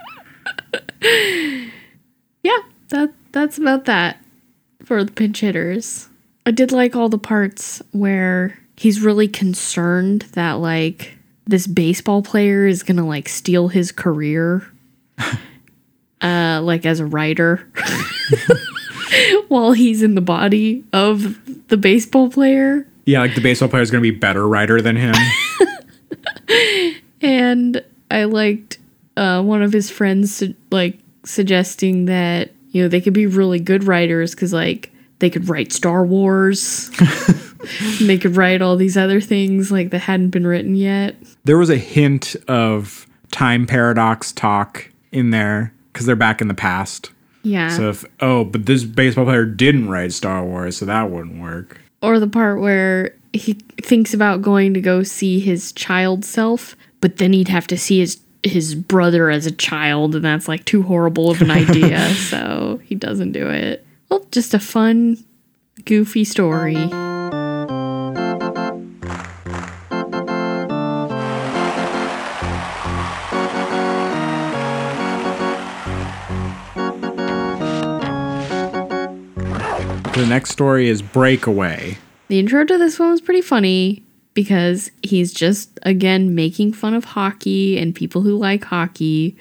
[2.42, 4.20] yeah, that that's about that
[4.84, 6.08] for the pinch hitters.
[6.46, 12.66] I did like all the parts where he's really concerned that like this baseball player
[12.66, 14.66] is gonna like steal his career.
[16.20, 17.70] uh like as a writer.
[19.48, 22.86] While he's in the body of the baseball player.
[23.04, 25.14] Yeah, like the baseball player is going to be better writer than him.
[27.20, 28.78] And I liked
[29.16, 33.58] uh, one of his friends su- like suggesting that you know they could be really
[33.58, 38.96] good writers because like they could write Star Wars, and they could write all these
[38.96, 41.16] other things like that hadn't been written yet.
[41.44, 46.54] there was a hint of time paradox talk in there because they're back in the
[46.54, 47.10] past.
[47.48, 47.70] Yeah.
[47.70, 51.80] So if oh, but this baseball player didn't write Star Wars, so that wouldn't work.
[52.02, 57.16] or the part where he thinks about going to go see his child self, but
[57.16, 60.82] then he'd have to see his his brother as a child, and that's like too
[60.82, 62.08] horrible of an idea.
[62.14, 63.84] so he doesn't do it.
[64.10, 65.22] Well, just a fun,
[65.84, 66.76] goofy story.
[80.18, 81.96] The next story is Breakaway.
[82.26, 84.02] The intro to this one was pretty funny
[84.34, 89.36] because he's just again making fun of hockey and people who like hockey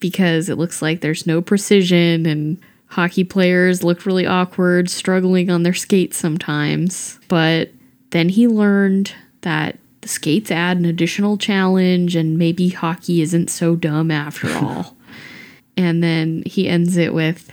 [0.00, 5.62] because it looks like there's no precision and hockey players look really awkward, struggling on
[5.62, 7.20] their skates sometimes.
[7.28, 7.70] But
[8.10, 13.76] then he learned that the skates add an additional challenge and maybe hockey isn't so
[13.76, 14.96] dumb after all.
[15.76, 17.52] And then he ends it with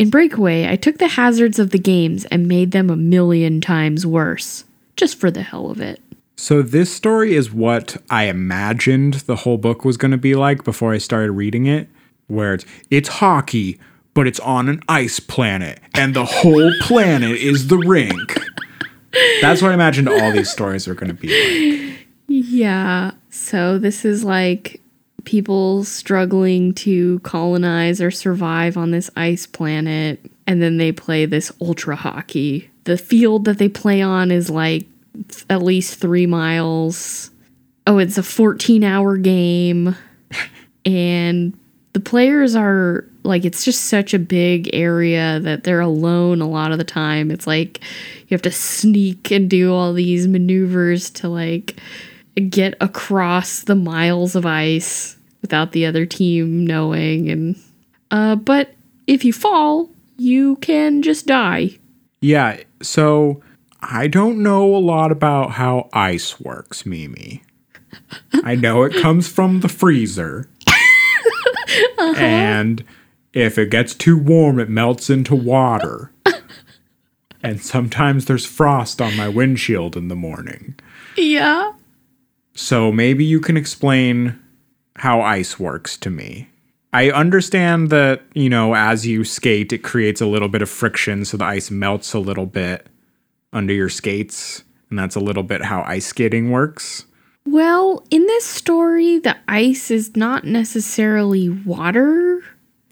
[0.00, 4.06] In Breakaway, I took the hazards of the games and made them a million times
[4.06, 4.64] worse,
[4.96, 6.00] just for the hell of it.
[6.36, 10.64] So this story is what I imagined the whole book was going to be like
[10.64, 11.86] before I started reading it,
[12.28, 13.78] where it's it's hockey,
[14.14, 18.40] but it's on an ice planet, and the whole planet is the rink.
[19.42, 21.96] That's what I imagined all these stories were going to be like.
[22.26, 24.80] Yeah, so this is like
[25.24, 31.52] people struggling to colonize or survive on this ice planet, and then they play this
[31.60, 32.70] ultra hockey.
[32.84, 34.86] The field that they play on is like
[35.48, 37.30] at least three miles.
[37.86, 39.96] Oh, it's a 14 hour game.
[40.84, 41.58] and
[41.92, 46.72] the players are like, it's just such a big area that they're alone a lot
[46.72, 47.30] of the time.
[47.30, 47.80] It's like
[48.28, 51.76] you have to sneak and do all these maneuvers to like
[52.40, 57.28] get across the miles of ice without the other team knowing.
[57.30, 57.62] And,
[58.10, 58.74] uh, but
[59.06, 61.78] if you fall, you can just die.
[62.20, 63.42] Yeah, so
[63.80, 67.42] I don't know a lot about how ice works, Mimi.
[68.44, 70.48] I know it comes from the freezer.
[72.16, 72.84] And
[73.32, 76.12] if it gets too warm, it melts into water.
[77.42, 80.78] and sometimes there's frost on my windshield in the morning.
[81.16, 81.72] Yeah.
[82.60, 84.38] So maybe you can explain
[84.96, 86.50] how ice works to me.
[86.92, 91.24] I understand that, you know, as you skate, it creates a little bit of friction,
[91.24, 92.86] so the ice melts a little bit
[93.54, 94.62] under your skates.
[94.90, 97.06] And that's a little bit how ice skating works.
[97.46, 102.42] Well, in this story, the ice is not necessarily water.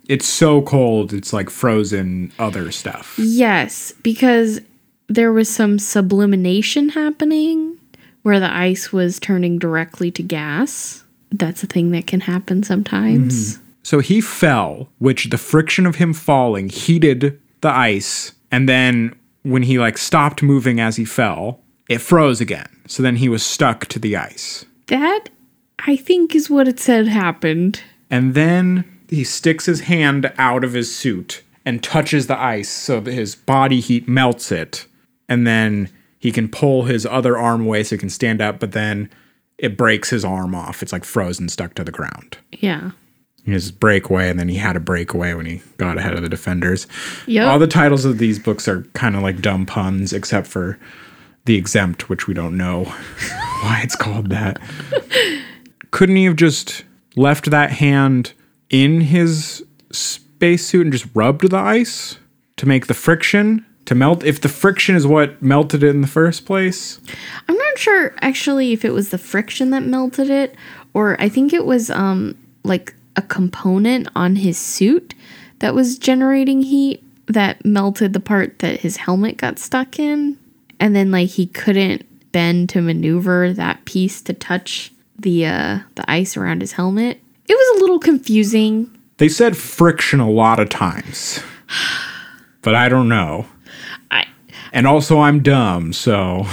[0.08, 3.18] It's so cold, it's like frozen other stuff.
[3.18, 4.62] Yes, because
[5.08, 7.77] there was some sublimination happening
[8.22, 11.04] where the ice was turning directly to gas.
[11.30, 13.56] That's a thing that can happen sometimes.
[13.56, 13.64] Mm-hmm.
[13.82, 18.32] So he fell, which the friction of him falling heated the ice.
[18.50, 22.68] And then when he like stopped moving as he fell, it froze again.
[22.86, 24.64] So then he was stuck to the ice.
[24.88, 25.28] That,
[25.78, 27.82] I think, is what it said happened.
[28.10, 33.00] And then he sticks his hand out of his suit and touches the ice so
[33.00, 34.86] that his body heat melts it.
[35.28, 38.72] And then he can pull his other arm away so he can stand up, but
[38.72, 39.08] then
[39.56, 40.82] it breaks his arm off.
[40.82, 42.38] It's like frozen, stuck to the ground.
[42.52, 42.92] Yeah.
[43.44, 46.86] His breakaway, and then he had a breakaway when he got ahead of the defenders.
[47.26, 47.50] Yeah.
[47.50, 50.78] All the titles of these books are kind of like dumb puns, except for
[51.44, 52.84] The Exempt, which we don't know
[53.62, 54.60] why it's called that.
[55.90, 56.84] Couldn't he have just
[57.16, 58.32] left that hand
[58.70, 62.18] in his spacesuit and just rubbed the ice
[62.56, 64.22] to make the friction to melt?
[64.22, 67.00] If the friction is what melted it in the first place,
[67.48, 70.54] I'm not sure actually if it was the friction that melted it
[70.94, 75.14] or I think it was um like a component on his suit
[75.58, 80.38] that was generating heat that melted the part that his helmet got stuck in
[80.80, 86.08] and then like he couldn't bend to maneuver that piece to touch the uh the
[86.10, 87.20] ice around his helmet.
[87.48, 88.94] It was a little confusing.
[89.16, 91.40] they said friction a lot of times,
[92.60, 93.46] but I don't know.
[94.72, 96.46] And also, I'm dumb, so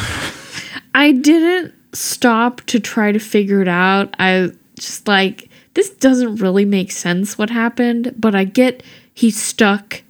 [0.93, 4.16] I didn't stop to try to figure it out.
[4.20, 10.03] I just like this doesn't really make sense what happened, but I get he's stuck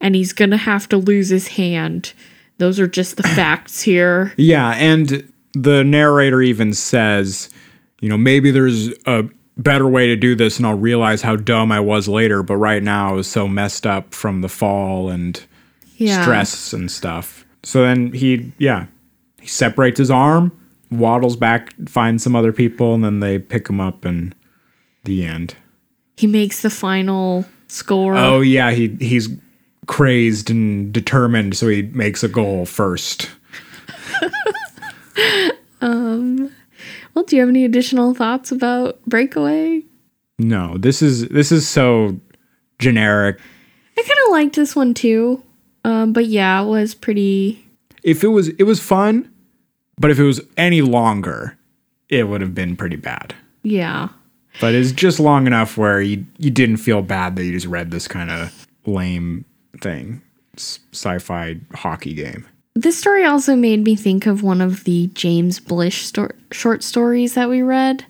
[0.00, 2.12] and he's going to have to lose his hand.
[2.58, 4.32] Those are just the facts here.
[4.36, 7.50] Yeah, and the narrator even says,
[8.00, 9.24] you know, maybe there's a
[9.56, 12.82] better way to do this and I'll realize how dumb I was later, but right
[12.82, 15.44] now I was so messed up from the fall and
[15.98, 16.22] Yeah.
[16.22, 17.44] stress and stuff.
[17.62, 18.86] So then he, yeah,
[19.40, 20.52] he separates his arm,
[20.90, 24.34] waddles back, finds some other people, and then they pick him up and
[25.04, 25.54] the end.
[26.16, 28.16] he makes the final score.
[28.16, 29.28] Oh yeah, he he's
[29.86, 33.30] crazed and determined, so he makes a goal first.
[35.80, 36.50] um.
[37.14, 39.82] Well, do you have any additional thoughts about Breakaway?
[40.38, 42.18] No, this is this is so
[42.78, 43.40] generic.
[43.96, 45.42] I kind of liked this one too.
[45.88, 47.64] Um, but yeah, it was pretty.
[48.02, 49.30] If it was it was fun,
[49.98, 51.56] but if it was any longer,
[52.10, 53.34] it would have been pretty bad.
[53.62, 54.10] Yeah.
[54.60, 57.90] But it's just long enough where you you didn't feel bad that you just read
[57.90, 59.46] this kind of lame
[59.80, 60.20] thing,
[60.56, 62.46] sci-fi hockey game.
[62.74, 67.32] This story also made me think of one of the James Blish sto- short stories
[67.32, 68.04] that we read,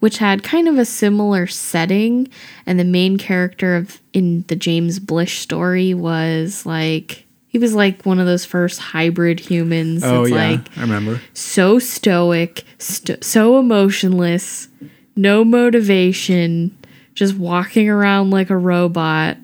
[0.00, 2.28] which had kind of a similar setting,
[2.66, 8.04] and the main character of in the James Blish story was like he was like
[8.04, 10.02] one of those first hybrid humans.
[10.04, 11.20] Oh that's yeah, like I remember.
[11.34, 14.68] so stoic, st- so emotionless,
[15.16, 16.76] no motivation,
[17.14, 19.36] just walking around like a robot,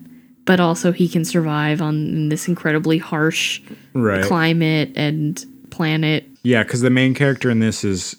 [0.45, 3.61] but also he can survive on in this incredibly harsh
[3.93, 4.25] Right.
[4.25, 6.25] climate and planet.
[6.43, 8.15] Yeah, because the main character in this is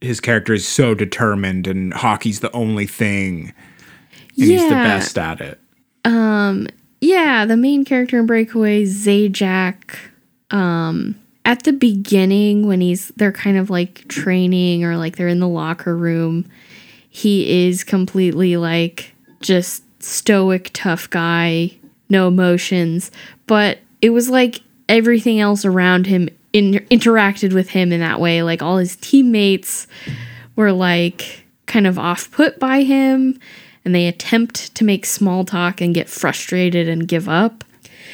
[0.00, 3.52] his character is so determined, and hockey's the only thing,
[4.36, 5.60] and he's the best at it.
[6.04, 6.68] Um
[7.00, 9.96] Yeah, the main character in Breakaway, Zajac,
[10.50, 15.40] um, at the beginning when he's they're kind of like training or like they're in
[15.40, 16.44] the locker room,
[17.08, 21.70] he is completely like just stoic, tough guy,
[22.08, 23.10] no emotions.
[23.46, 28.42] But it was like everything else around him in, interacted with him in that way.
[28.42, 29.86] Like all his teammates
[30.56, 33.38] were like kind of off put by him
[33.84, 37.64] and they attempt to make small talk and get frustrated and give up.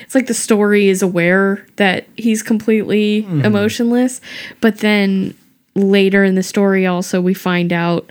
[0.02, 3.40] It's like the story is aware that he's completely hmm.
[3.42, 4.20] emotionless,
[4.60, 5.34] but then
[5.74, 8.10] later in the story, also, we find out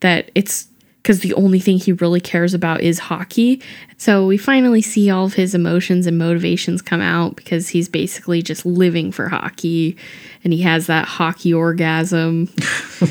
[0.00, 0.66] that it's
[1.02, 3.62] because the only thing he really cares about is hockey.
[3.96, 8.42] So we finally see all of his emotions and motivations come out because he's basically
[8.42, 9.96] just living for hockey
[10.44, 12.50] and he has that hockey orgasm.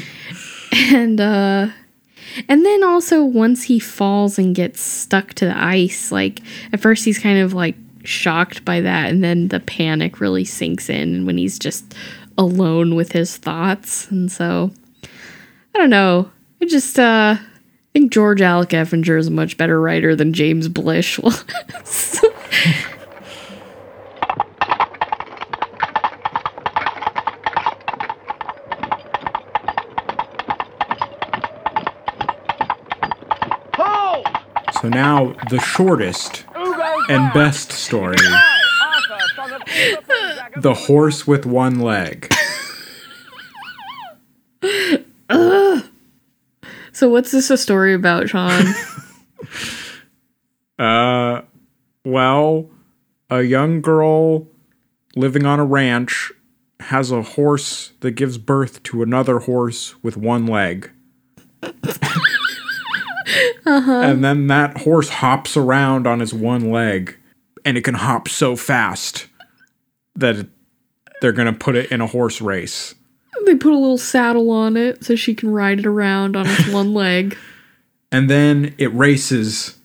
[0.72, 1.68] and uh
[2.48, 7.06] and then also once he falls and gets stuck to the ice, like at first
[7.06, 11.38] he's kind of like shocked by that and then the panic really sinks in when
[11.38, 11.96] he's just
[12.38, 14.10] alone with his thoughts.
[14.12, 14.72] And so
[15.74, 16.30] I don't know.
[16.62, 17.38] I just uh
[17.90, 21.44] I think George Alec Effinger is a much better writer than James Blish was.
[34.82, 36.46] So now the shortest
[37.10, 38.16] and best story:
[40.58, 42.34] the horse with one leg.
[47.00, 48.66] So what's this a story about, Sean?
[50.78, 51.41] Uh,
[52.06, 52.70] well,
[53.30, 54.47] a young girl
[55.14, 56.32] living on a ranch
[56.80, 60.89] has a horse that gives birth to another horse with one leg.
[63.66, 67.18] And then that horse hops around on his one leg,
[67.66, 69.28] and it can hop so fast
[70.16, 70.47] that it,
[71.20, 72.95] they're gonna put it in a horse race.
[73.46, 76.68] They put a little saddle on it so she can ride it around on its
[76.68, 77.38] one leg.
[78.12, 79.78] and then it races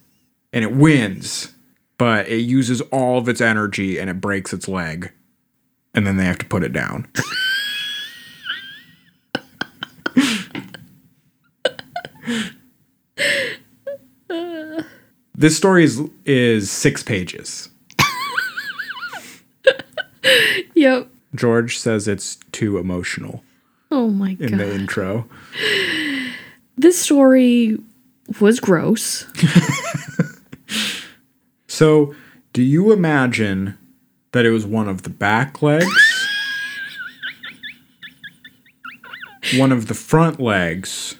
[0.52, 1.52] and it wins,
[1.98, 5.12] but it uses all of its energy and it breaks its leg.
[5.94, 7.06] And then they have to put it down.
[15.34, 17.68] this story is is 6 pages.
[20.74, 21.08] Yep.
[21.34, 23.42] George says it's too emotional
[23.90, 24.50] Oh my in god.
[24.52, 25.28] In the intro.
[26.76, 27.78] This story
[28.40, 29.26] was gross.
[31.66, 32.14] So,
[32.52, 33.76] do you imagine
[34.30, 35.88] that it was one of the back legs,
[39.56, 41.16] one of the front legs,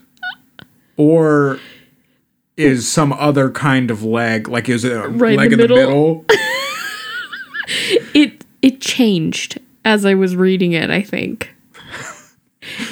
[0.96, 1.58] or
[2.56, 5.58] is some other kind of leg, like is it a Right in leg the in
[5.60, 5.78] the middle.
[5.88, 6.24] middle?
[8.14, 11.54] It it changed as I was reading it, I think.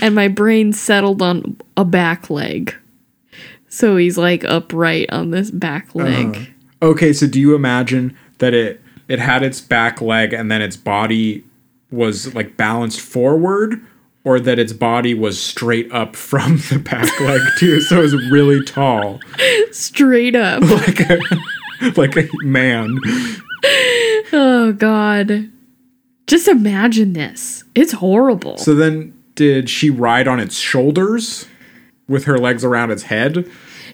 [0.03, 2.75] And my brain settled on a back leg.
[3.69, 6.05] So he's like upright on this back uh-huh.
[6.05, 6.55] leg.
[6.83, 10.77] Okay, so do you imagine that it it had its back leg and then its
[10.77, 11.45] body
[11.91, 13.81] was like balanced forward
[14.25, 18.31] or that its body was straight up from the back leg too so it was
[18.31, 19.21] really tall
[19.71, 20.63] Straight up.
[20.63, 21.19] like a
[21.97, 22.99] like a man
[24.33, 25.51] Oh god.
[26.27, 27.65] Just imagine this.
[27.75, 28.57] It's horrible.
[28.59, 31.47] so then did she ride on its shoulders
[32.09, 33.51] with her legs around its head.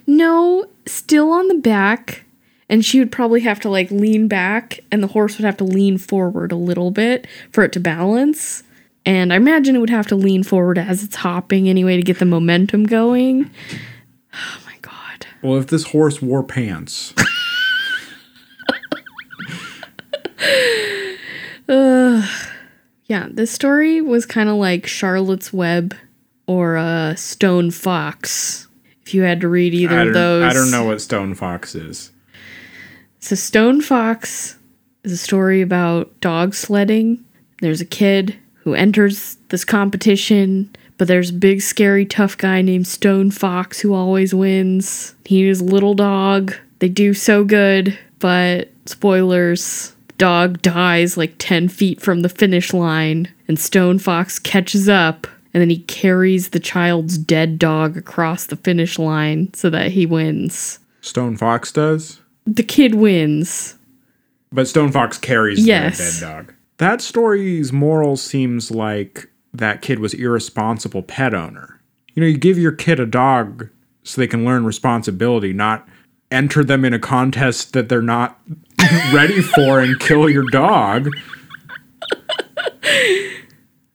[0.07, 2.25] No, still on the back.
[2.71, 5.65] And she would probably have to like lean back, and the horse would have to
[5.65, 8.63] lean forward a little bit for it to balance.
[9.07, 12.19] And I imagine it would have to lean forward as it's hopping anyway to get
[12.19, 13.51] the momentum going.
[14.35, 15.27] Oh my god.
[15.43, 17.15] Well, if this horse wore pants,
[23.09, 25.95] Yeah, this story was kind of like Charlotte's Web
[26.47, 28.69] or uh, Stone Fox.
[29.03, 32.13] If you had to read either of those, I don't know what Stone Fox is.
[33.21, 34.59] So Stone Fox
[35.03, 37.25] is a story about dog sledding.
[37.63, 42.87] There's a kid who enters this competition, but there's a big scary tough guy named
[42.87, 45.15] Stone Fox who always wins.
[45.25, 46.55] He is a little dog.
[46.81, 49.95] They do so good, but spoilers.
[50.19, 55.61] Dog dies like 10 feet from the finish line, and Stone Fox catches up, and
[55.61, 60.81] then he carries the child's dead dog across the finish line so that he wins.
[61.01, 63.77] Stone Fox does, The kid wins.
[64.53, 65.99] but Stone Fox carries Yes.
[65.99, 66.55] the dead dog.
[66.79, 71.81] That story's moral seems like that kid was irresponsible pet owner.
[72.15, 73.69] You know, you give your kid a dog
[74.03, 75.89] so they can learn responsibility, not
[76.31, 78.39] enter them in a contest that they're not
[79.13, 81.09] ready for and kill your dog.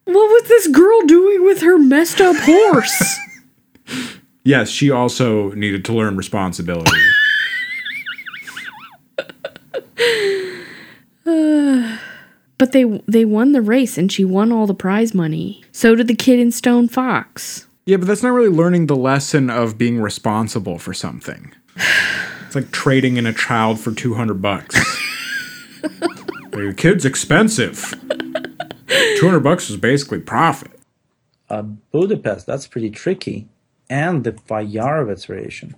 [0.06, 3.20] What was this girl doing with her messed up horse?
[4.46, 6.92] Yes, she also needed to learn responsibility.
[12.58, 15.64] but they they won the race and she won all the prize money.
[15.72, 17.68] So did the kid in Stone Fox.
[17.86, 21.54] Yeah, but that's not really learning the lesson of being responsible for something.
[22.54, 24.78] It's like trading in a child for 200 bucks.
[26.54, 27.96] Your kid's expensive.
[29.18, 30.70] 200 bucks is basically profit.
[31.50, 33.48] uh, Budapest, that's pretty tricky.
[33.90, 35.74] And the Fajarowicz variation.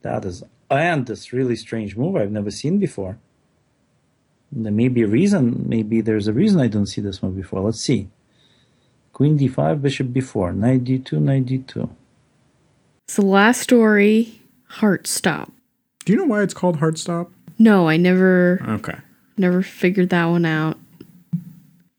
[0.00, 3.18] That is, and this really strange move I've never seen before.
[4.50, 7.60] There may be a reason, maybe there's a reason I don't see this move before.
[7.60, 8.08] Let's see.
[9.12, 11.88] Queen d5, bishop b4, knight d2, knight d2.
[13.06, 15.52] So the last story, Heart Stop.
[16.04, 17.28] Do you know why it's called Heartstop?
[17.58, 18.96] No, I never Okay.
[19.36, 20.78] never figured that one out.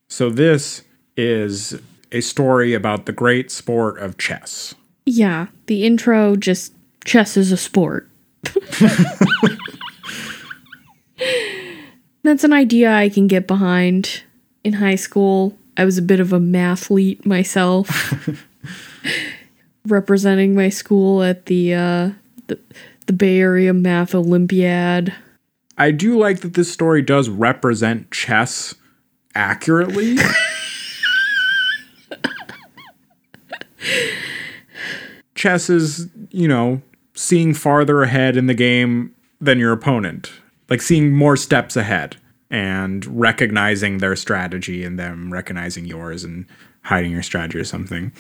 [0.10, 0.84] So this
[1.18, 1.80] is
[2.12, 4.76] a story about the great sport of chess.
[5.06, 6.74] Yeah, the intro just
[7.06, 8.10] chess is a sport.
[12.24, 14.24] That's an idea I can get behind.
[14.64, 18.14] In high school, I was a bit of a mathlete myself,
[19.88, 22.10] representing my school at the uh,
[22.48, 22.58] the,
[23.08, 25.14] the Bay Area Math Olympiad.
[25.78, 28.76] I do like that this story does represent chess
[29.36, 30.18] accurately.
[35.36, 36.82] chess is, you know,
[37.16, 40.32] seeing farther ahead in the game than your opponent,
[40.70, 42.18] like seeing more steps ahead
[42.50, 46.46] and recognizing their strategy and them recognizing yours and
[46.84, 48.12] hiding your strategy or something,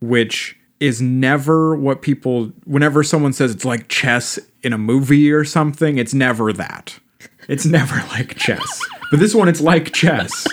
[0.00, 5.44] which is never what people, whenever someone says it's like chess in a movie or
[5.44, 6.98] something, it's never that.
[7.48, 8.80] It's never like chess.
[9.10, 10.46] But this one, it's like chess.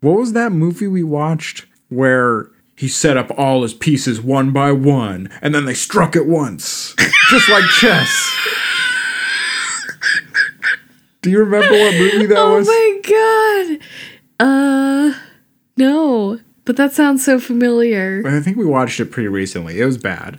[0.00, 4.72] What was that movie we watched where he set up all his pieces one by
[4.72, 6.94] one and then they struck at once?
[7.30, 8.32] Just like chess.
[11.22, 12.68] Do you remember what movie that Oh was?
[12.68, 13.78] Oh my
[14.38, 14.46] god!
[14.46, 15.18] Uh,
[15.76, 18.22] no, but that sounds so familiar.
[18.26, 19.80] I think we watched it pretty recently.
[19.80, 20.38] It was bad.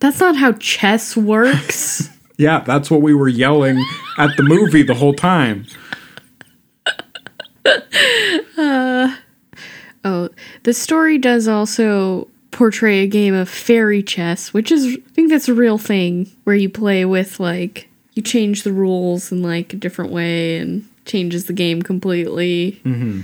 [0.00, 2.10] That's not how chess works.
[2.40, 3.84] Yeah, that's what we were yelling
[4.16, 5.66] at the movie the whole time.
[8.56, 9.14] Uh,
[10.06, 10.30] oh,
[10.62, 15.48] the story does also portray a game of fairy chess, which is I think that's
[15.48, 19.76] a real thing where you play with like you change the rules in like a
[19.76, 22.80] different way and changes the game completely.
[22.86, 23.20] Mm-hmm.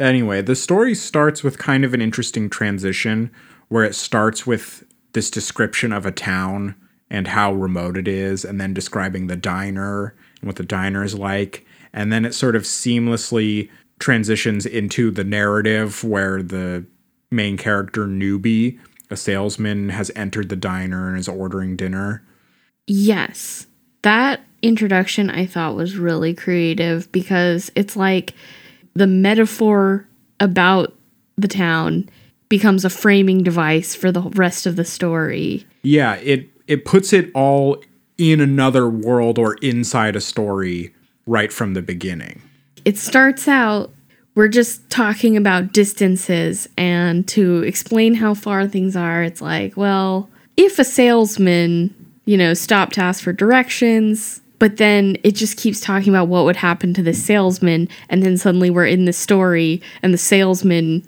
[0.00, 3.30] Anyway, the story starts with kind of an interesting transition
[3.68, 6.74] where it starts with this description of a town
[7.10, 11.14] and how remote it is, and then describing the diner and what the diner is
[11.14, 11.66] like.
[11.92, 16.86] And then it sort of seamlessly transitions into the narrative where the
[17.30, 18.78] main character, Newbie,
[19.10, 22.24] a salesman, has entered the diner and is ordering dinner.
[22.86, 23.66] Yes.
[24.02, 28.34] That introduction I thought was really creative because it's like
[28.94, 30.06] the metaphor
[30.38, 30.94] about
[31.36, 32.08] the town
[32.48, 35.66] becomes a framing device for the rest of the story.
[35.82, 37.82] Yeah, it it puts it all
[38.18, 40.94] in another world or inside a story
[41.26, 42.42] right from the beginning.
[42.84, 43.90] It starts out
[44.34, 50.30] we're just talking about distances and to explain how far things are it's like well
[50.56, 55.80] if a salesman you know stopped to ask for directions but then it just keeps
[55.80, 59.82] talking about what would happen to the salesman and then suddenly we're in the story
[60.02, 61.02] and the salesman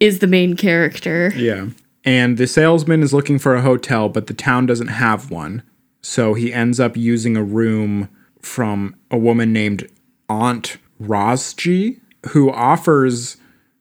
[0.00, 1.68] is the main character Yeah.
[2.04, 5.62] And the salesman is looking for a hotel, but the town doesn't have one.
[6.02, 8.10] So he ends up using a room
[8.42, 9.88] from a woman named
[10.28, 13.38] Aunt Rosji, who offers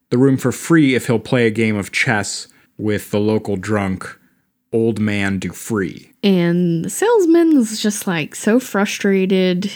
[0.10, 2.48] the room for free if he'll play a game of chess
[2.78, 4.18] with the local drunk,
[4.74, 6.10] Old Man Dufree.
[6.24, 9.72] and the salesman is just like so frustrated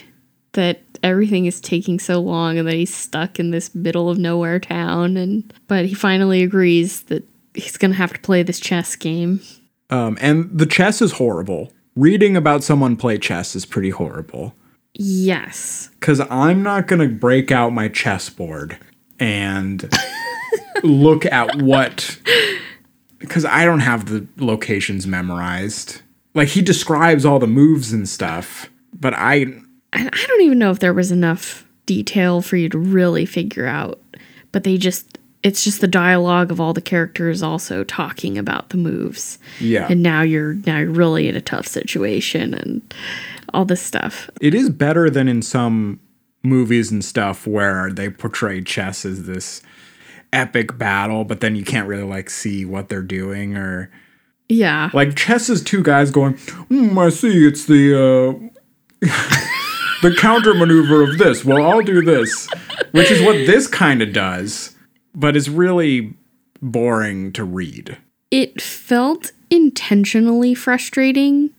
[0.54, 4.60] that everything is taking so long and that he's stuck in this middle of nowhere
[4.60, 7.24] town and but he finally agrees that
[7.54, 9.40] he's gonna have to play this chess game
[9.90, 11.72] Um, and the chess is horrible.
[11.96, 14.54] Reading about someone play chess is pretty horrible.
[14.94, 18.78] yes because I'm not going to break out my chessboard
[19.20, 19.88] and
[20.84, 22.20] look at what,
[23.20, 26.02] because I don't have the locations memorized.
[26.34, 29.46] Like he describes all the moves and stuff, but I,
[29.94, 34.02] i don't even know if there was enough detail for you to really figure out
[34.52, 38.78] but they just it's just the dialogue of all the characters also talking about the
[38.78, 39.38] moves.
[39.60, 42.94] Yeah, and now you're now you're really in a tough situation and
[43.54, 44.30] all this stuff.
[44.42, 46.00] It is better than in some
[46.44, 49.62] movies and stuff where they portray chess as this
[50.34, 53.90] epic battle, but then you can't really like see what they're doing or.
[54.50, 58.50] yeah Like chess is two guys going, mm, I see it's the uh
[60.02, 61.44] the counter maneuver of this.
[61.46, 62.48] Well, I'll do this.
[62.92, 64.76] Which is what this kind of does,
[65.14, 66.14] but it's really
[66.62, 67.98] boring to read.
[68.32, 71.52] it felt intentionally frustrating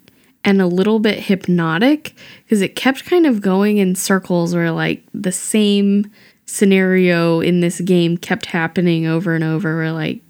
[0.45, 2.15] and a little bit hypnotic
[2.45, 6.11] because it kept kind of going in circles where like the same
[6.49, 10.21] scenario in this game kept happening over and over where like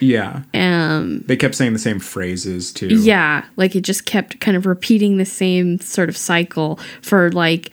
[0.00, 0.42] Yeah.
[0.54, 2.86] um They kept saying the same phrases too.
[2.88, 7.70] yeah like it just kept kind of repeating the same sort of cycle for like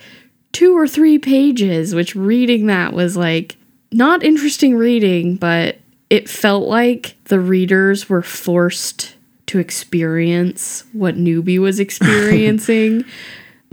[0.52, 3.56] two or three pages which reading that was like
[3.92, 5.78] not interesting reading but
[6.10, 9.14] it felt like the readers were forced
[9.46, 13.04] to experience what newbie was experiencing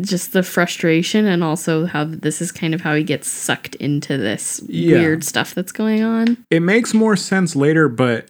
[0.01, 4.17] just the frustration and also how this is kind of how he gets sucked into
[4.17, 4.99] this Yeah.
[4.99, 8.27] weird stuff that's going on It makes more sense later, but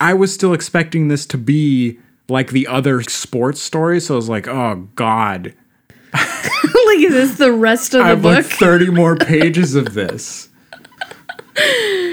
[0.00, 1.98] I was still expecting this to be
[2.28, 4.06] like the other sports stories.
[4.06, 5.52] So I was like, oh God.
[6.14, 10.48] like is this the rest of I the like book 30 more pages of this.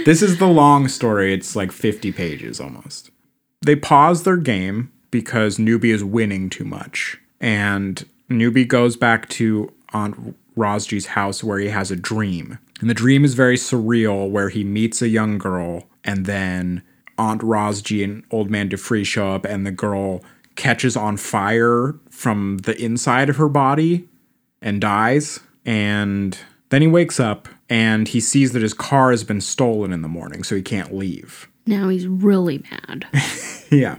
[0.06, 1.34] this is the long story.
[1.34, 3.12] It's like 50 pages almost.
[3.66, 7.18] They pause their game because Newbie is winning too much.
[7.40, 12.58] And Newbie goes back to Aunt Rosji's house where he has a dream.
[12.80, 16.84] And the dream is very surreal where he meets a young girl and then
[17.18, 20.24] Aunt Rosji and Old Man Defree show up and the girl
[20.56, 24.08] catches on fire from the inside of her body
[24.62, 25.40] and dies.
[25.66, 26.38] And
[26.70, 30.08] then he wakes up and he sees that his car has been stolen in the
[30.08, 31.48] morning, so he can't leave.
[31.66, 33.06] now he's really mad
[33.72, 33.98] Yeah.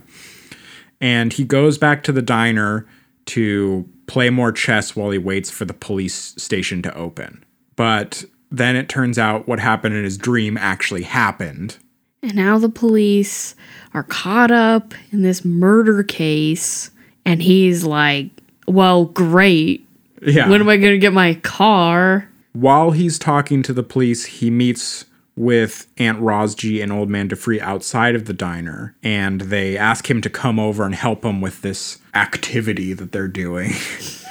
[1.01, 2.87] And he goes back to the diner
[3.29, 7.45] to play more chess while he waits for the police station to open.
[7.77, 11.77] But then it turns out what happened in his dream actually happened.
[12.23, 13.55] And now the police
[13.95, 16.91] are caught up in this murder case.
[17.25, 18.31] And he's like,
[18.67, 19.87] well, great.
[20.23, 20.49] Yeah.
[20.49, 22.29] When am I going to get my car?
[22.55, 25.05] While he's talking to the police, he meets
[25.39, 30.21] with Aunt Rosji and Old Man Defree outside of the diner, and they ask him
[30.23, 33.73] to come over and help them with this activity that they're doing.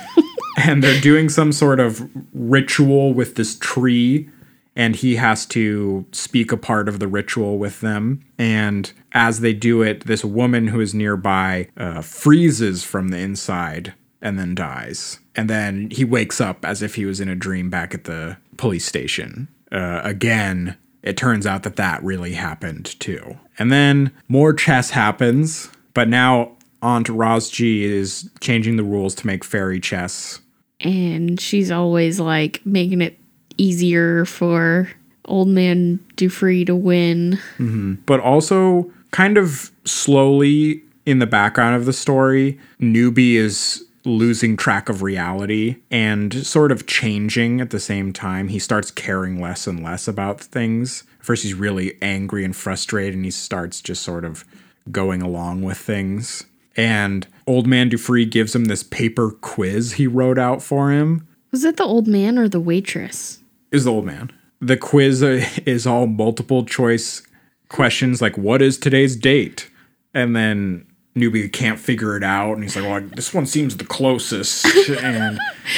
[0.57, 4.29] and they're doing some sort of ritual with this tree,
[4.75, 8.21] and he has to speak a part of the ritual with them.
[8.37, 13.93] And as they do it, this woman who is nearby uh, freezes from the inside
[14.21, 15.19] and then dies.
[15.35, 18.37] And then he wakes up as if he was in a dream back at the
[18.57, 19.47] police station.
[19.71, 20.77] Uh, again,
[21.07, 23.37] it turns out that that really happened too.
[23.57, 26.51] And then more chess happens, but now
[26.81, 30.41] Aunt Rosji is changing the rules to make fairy chess.
[30.81, 33.17] And she's always like making it
[33.57, 34.89] easier for
[35.25, 37.39] old man Dufree to win.
[37.57, 37.95] Mm-hmm.
[38.05, 44.89] But also, kind of slowly in the background of the story, Newbie is losing track
[44.89, 48.47] of reality and sort of changing at the same time.
[48.47, 51.03] He starts caring less and less about things.
[51.19, 54.45] First, he's really angry and frustrated, and he starts just sort of
[54.91, 56.45] going along with things.
[56.75, 61.27] And Old Man Dufree gives him this paper quiz he wrote out for him.
[61.51, 63.39] Was it the old man or the waitress?
[63.71, 64.31] Is the old man.
[64.61, 67.21] the quiz uh, is all multiple choice
[67.69, 69.69] questions like what is today's date
[70.13, 70.86] and then
[71.19, 74.65] newbie can't figure it out and he's like well this one seems the closest.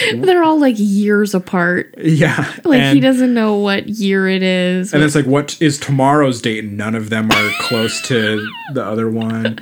[0.10, 1.94] And They're all like years apart.
[1.98, 4.94] yeah Like he doesn't know what year it is.
[4.94, 6.64] and it's like what is tomorrow's date?
[6.64, 9.60] And none of them are close to the other one.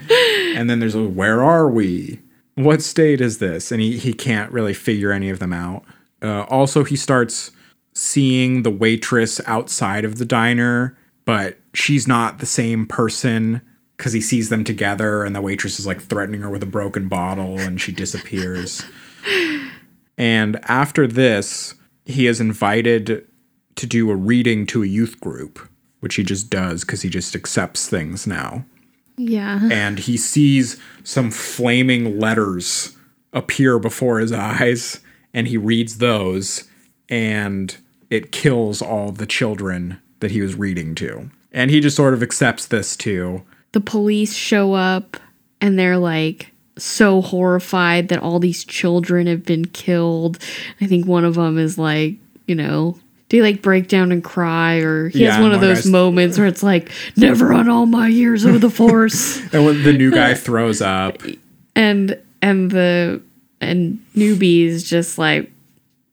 [0.56, 2.20] And then there's a where are we?
[2.56, 3.72] What state is this?
[3.72, 5.84] And he, he can't really figure any of them out.
[6.22, 7.52] Uh, also he starts
[7.94, 13.62] seeing the waitress outside of the diner but she's not the same person
[13.98, 17.08] because he sees them together and the waitress is like threatening her with a broken
[17.08, 18.84] bottle and she disappears.
[20.20, 21.76] And after this
[22.06, 23.28] he is invited
[23.76, 25.60] to do a reading to a youth group
[26.00, 28.66] which he just does because he just accepts things now.
[29.20, 29.68] Yeah.
[29.72, 32.96] and he sees some flaming letters
[33.34, 35.02] appear before his eyes
[35.34, 36.68] and he reads those
[37.10, 37.78] and
[38.10, 41.30] it kills all the children that he was reading to.
[41.52, 43.44] And he just sort of accepts this too
[43.78, 45.18] The police show up
[45.62, 50.40] and they're like so horrified that all these children have been killed.
[50.82, 52.16] I think one of them is like,
[52.48, 52.98] you know,
[53.30, 56.40] do you like break down and cry or he Yeah, has one of those moments
[56.40, 59.42] where it's like never on all my years of the force.
[59.54, 61.22] And when the new guy throws up.
[61.76, 63.22] And and the
[63.62, 65.52] and newbies just like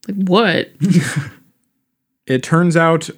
[0.07, 0.69] like what?
[2.27, 3.09] It turns out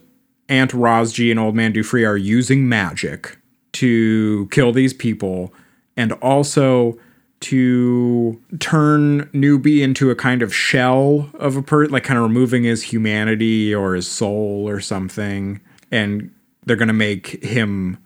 [0.47, 3.37] aunt rosji and old man dufree are using magic
[3.73, 5.53] to kill these people
[5.95, 6.97] and also
[7.39, 12.63] to turn newbie into a kind of shell of a person like kind of removing
[12.63, 15.59] his humanity or his soul or something.
[15.91, 16.31] And
[16.65, 17.97] they're going to make him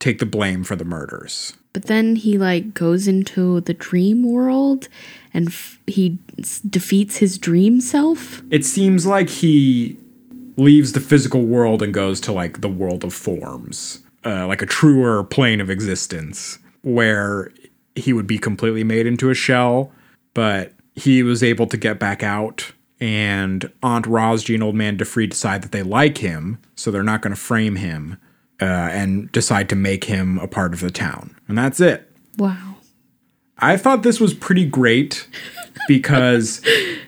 [0.00, 1.54] take the blame for the murders.
[1.72, 4.88] But then he like goes into the dream world
[5.32, 8.42] and f- he s- defeats his dream self?
[8.50, 9.96] It seems like he
[10.56, 14.66] leaves the physical world and goes to like the world of forms, uh, like a
[14.66, 17.52] truer plane of existence where
[17.94, 19.92] he would be completely made into a shell,
[20.34, 22.72] but he was able to get back out.
[23.00, 27.22] And Aunt Rosji and Old Man DeFree decide that they like him, so they're not
[27.22, 28.18] going to frame him
[28.60, 31.34] uh, and decide to make him a part of the town.
[31.48, 32.10] And that's it.
[32.36, 32.76] wow
[33.60, 35.28] I thought this was pretty great
[35.88, 36.62] because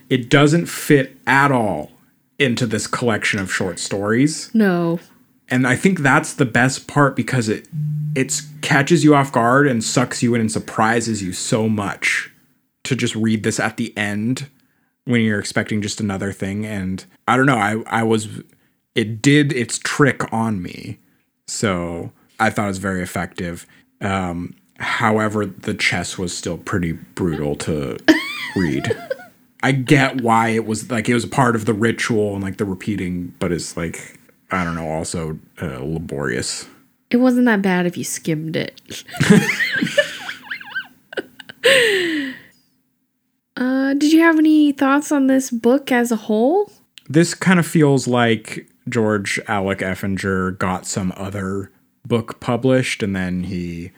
[0.09, 1.91] it doesn't fit at all
[2.39, 4.51] into this collection of short stories.
[4.55, 4.99] no
[5.53, 7.68] And I think that's the best part because it
[8.16, 12.30] it catches you off guard and sucks you in and surprises you so much
[12.84, 14.48] to just read this at the end
[15.05, 18.28] when you're expecting just another thing and I don't know, I I was
[18.94, 20.98] it did its trick on me.
[21.46, 23.66] So, I thought it was very effective.
[24.00, 27.98] Um however, the chess was still pretty brutal to
[28.57, 28.90] read.
[29.62, 32.57] I get why it was like it was a part of the ritual and like
[32.57, 34.18] the repeating, but it's like
[34.53, 36.68] I don't know, also uh, laborious.
[37.11, 38.80] It wasn't that bad if you skimmed it.
[43.57, 46.70] uh, did you have any thoughts on this book as a whole?
[47.09, 51.72] This kind of feels like George Alec Effinger got some other
[52.07, 53.90] book published and then he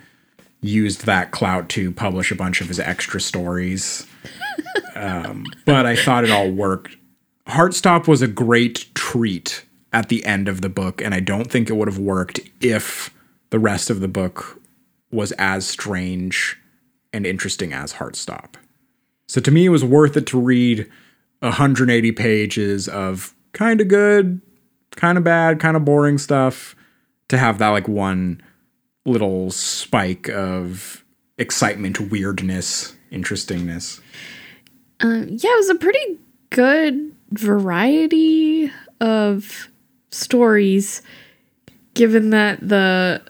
[0.61, 4.07] used that clout to publish a bunch of his extra stories.
[4.95, 6.97] um, but I thought it all worked.
[7.47, 9.65] Heartstop was a great treat
[9.95, 13.15] at the end of the book, and I don't think it would have worked if
[13.51, 14.61] the rest of the book
[15.13, 16.61] was as strange
[17.13, 18.57] and interesting as Heartstop.
[19.29, 20.91] So to me, it was worth it to read
[21.39, 24.41] 180 pages of kind of good,
[24.97, 26.75] kind of bad, kind of boring stuff
[27.29, 28.43] to have that like one
[29.07, 31.05] little spike of
[31.39, 34.01] excitement, weirdness, interestingness.
[35.01, 36.19] Uh, yeah, it was a pretty
[36.51, 39.69] good variety of
[40.15, 41.03] stories,
[41.95, 43.23] given that the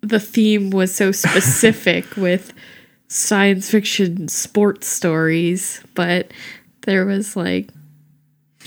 [0.00, 2.52] the theme was so specific with
[3.08, 5.82] science fiction sports stories.
[5.94, 6.32] But
[6.82, 7.70] there was like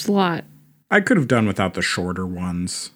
[0.08, 0.46] a lot.
[0.90, 2.92] I could have done without the shorter ones.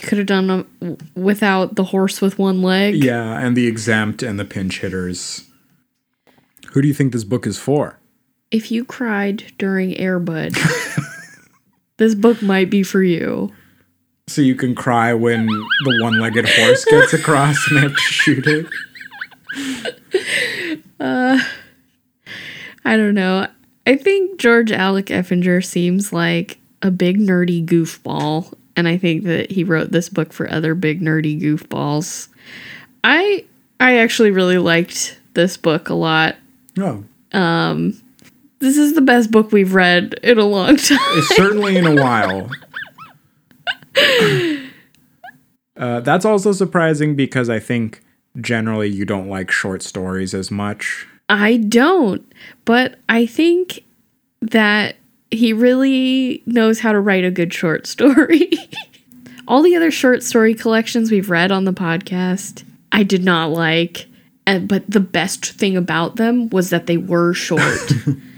[0.00, 3.02] You could have done uh, them without the horse with one leg.
[3.02, 5.44] Yeah, and the exempt and the pinch hitters.
[6.72, 7.98] Who do you think this book is for?
[8.50, 10.52] If you cried during Air Bud,
[11.96, 13.52] this book might be for you.
[14.28, 18.00] So you can cry when the one legged horse gets across and they have to
[18.00, 18.66] shoot it?
[21.00, 21.38] Uh,
[22.84, 23.48] I don't know.
[23.86, 29.50] I think George Alec Effinger seems like a big nerdy goofball, and I think that
[29.50, 32.28] he wrote this book for other big nerdy goofballs.
[33.02, 33.44] I
[33.80, 36.36] I actually really liked this book a lot.
[36.76, 37.04] No.
[38.62, 40.98] This is the best book we've read in a long time.
[41.00, 42.48] It's certainly in a while.
[45.76, 48.02] uh, that's also surprising because I think
[48.40, 51.06] generally you don't like short stories as much.
[51.28, 52.30] I don't,
[52.64, 53.84] but I think
[54.40, 54.96] that
[55.30, 58.50] he really knows how to write a good short story.
[59.48, 64.06] All the other short story collections we've read on the podcast, I did not like.
[64.44, 67.92] But the best thing about them was that they were short.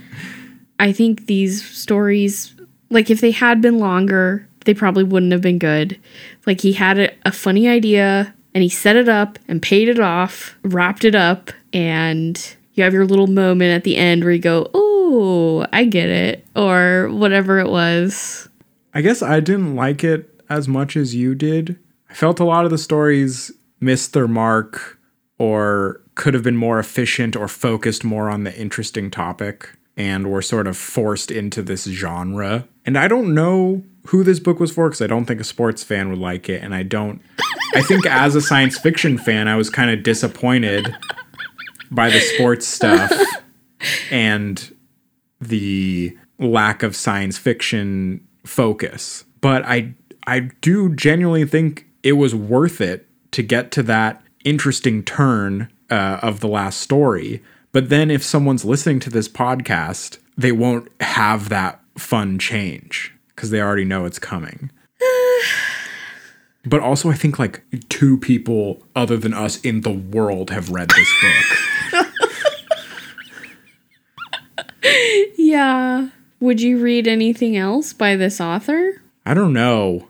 [0.79, 2.53] I think these stories,
[2.89, 5.99] like if they had been longer, they probably wouldn't have been good.
[6.45, 9.99] Like he had a, a funny idea and he set it up and paid it
[9.99, 14.39] off, wrapped it up, and you have your little moment at the end where you
[14.39, 18.49] go, "Oh, I get it," or whatever it was.
[18.93, 21.77] I guess I didn't like it as much as you did.
[22.09, 23.51] I felt a lot of the stories
[23.81, 24.99] missed their mark
[25.37, 30.41] or could have been more efficient or focused more on the interesting topic and were
[30.41, 32.67] sort of forced into this genre.
[32.85, 35.83] And I don't know who this book was for because I don't think a sports
[35.83, 36.61] fan would like it.
[36.63, 37.21] And I don't,
[37.73, 40.93] I think as a science fiction fan, I was kind of disappointed
[41.91, 43.11] by the sports stuff
[44.11, 44.75] and
[45.39, 49.25] the lack of science fiction focus.
[49.41, 49.93] But I
[50.27, 56.19] I do genuinely think it was worth it to get to that interesting turn uh,
[56.21, 57.43] of the last story.
[57.75, 63.49] But then if someone's listening to this podcast, they won't have that fun change because
[63.49, 64.71] they already know it's coming.
[66.65, 70.89] but also, I think like two people other than us in the world have read
[70.91, 71.13] this
[71.91, 72.07] book.
[75.35, 76.11] Yeah.
[76.39, 79.01] Would you read anything else by this author?
[79.25, 80.07] I don't know.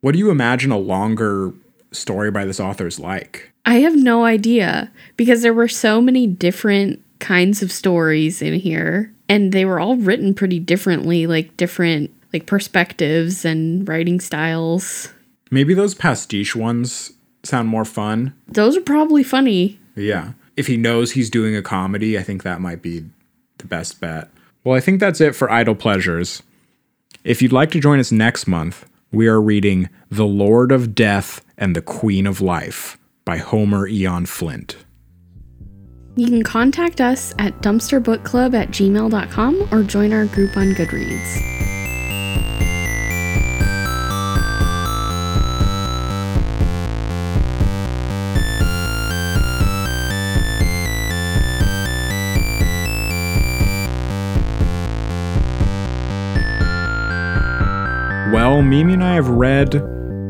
[0.00, 1.52] What do you imagine a longer
[1.92, 3.49] story by this author is like?
[3.66, 9.12] I have no idea because there were so many different kinds of stories in here
[9.28, 15.12] and they were all written pretty differently, like different like perspectives and writing styles.
[15.50, 18.34] Maybe those pastiche ones sound more fun.
[18.48, 19.78] Those are probably funny.
[19.96, 20.32] Yeah.
[20.56, 23.04] If he knows he's doing a comedy, I think that might be
[23.58, 24.28] the best bet.
[24.64, 26.42] Well, I think that's it for Idle Pleasures.
[27.24, 31.44] If you'd like to join us next month, we are reading The Lord of Death
[31.56, 32.98] and the Queen of Life
[33.30, 34.76] by Homer Eon Flint.
[36.16, 41.36] You can contact us at dumpsterbookclub at gmail.com or join our group on Goodreads.
[58.32, 59.76] Well, Mimi and I have read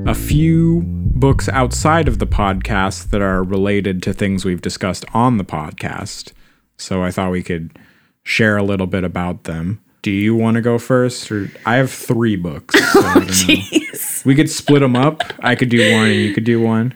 [0.07, 5.37] a few books outside of the podcast that are related to things we've discussed on
[5.37, 6.33] the podcast.
[6.79, 7.79] So I thought we could
[8.23, 9.83] share a little bit about them.
[10.03, 11.31] Do you want to go first?
[11.31, 12.75] Or I have three books.
[12.93, 13.81] so oh, know.
[14.25, 15.21] We could split them up.
[15.41, 16.95] I could do one and you could do one.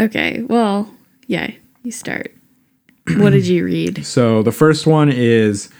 [0.00, 0.92] Okay, well,
[1.26, 1.50] yeah,
[1.82, 2.32] you start.
[3.16, 4.06] What did you read?
[4.12, 5.70] So the first one is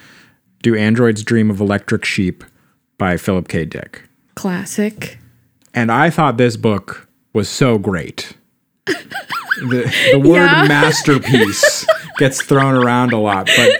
[0.62, 2.42] Do Androids Dream of Electric Sheep
[2.98, 3.64] by Philip K.
[3.64, 4.02] Dick.
[4.34, 5.18] Classic.
[5.74, 8.34] And I thought this book was so great.
[8.86, 10.66] the, the word Yeah.
[10.68, 11.86] masterpiece
[12.18, 13.70] gets thrown around a lot, but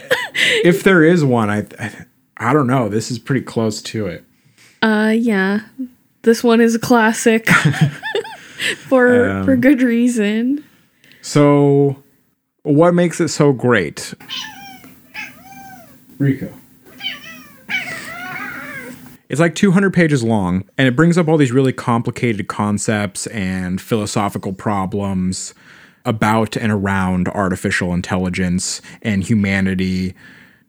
[0.64, 2.06] if there is one, I, I
[2.38, 2.88] I don't know.
[2.88, 4.24] This is pretty close to it.
[4.82, 5.60] Uh, yeah,
[6.22, 7.48] this one is a classic
[8.88, 10.64] for Um, for good reason.
[11.20, 12.02] So,
[12.64, 14.12] what makes it so great?
[16.18, 16.52] Rico.
[19.32, 23.80] It's like 200 pages long, and it brings up all these really complicated concepts and
[23.80, 25.54] philosophical problems
[26.04, 30.14] about and around artificial intelligence and humanity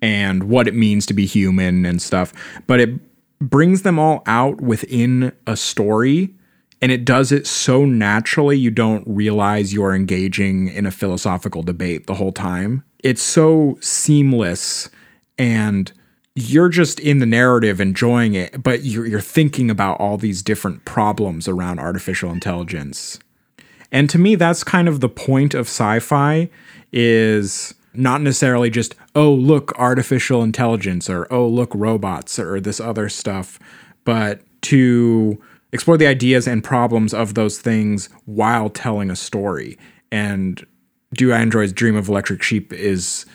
[0.02, 2.32] and what it means to be human and stuff.
[2.66, 3.00] But it
[3.40, 6.34] brings them all out within a story
[6.82, 12.08] and it does it so naturally you don't realize you're engaging in a philosophical debate
[12.08, 12.84] the whole time.
[13.00, 14.90] It's so seamless
[15.38, 15.92] and
[16.36, 20.84] you're just in the narrative enjoying it, but you're, you're thinking about all these different
[20.86, 23.20] problems around artificial intelligence.
[23.92, 26.50] And to me, that's kind of the point of sci-fi
[26.92, 33.08] is not necessarily just, oh, look, artificial intelligence or oh, look, robots or this other
[33.10, 33.60] stuff,
[34.04, 35.40] but to
[35.72, 39.78] explore the ideas and problems of those things while telling a story.
[40.12, 40.66] And
[41.14, 43.28] Do Androids Dream of Electric Sheep is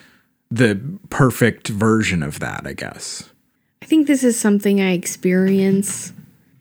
[0.51, 0.81] the
[1.11, 3.31] perfect version of that, I guess.
[3.83, 6.13] I think this is something I experience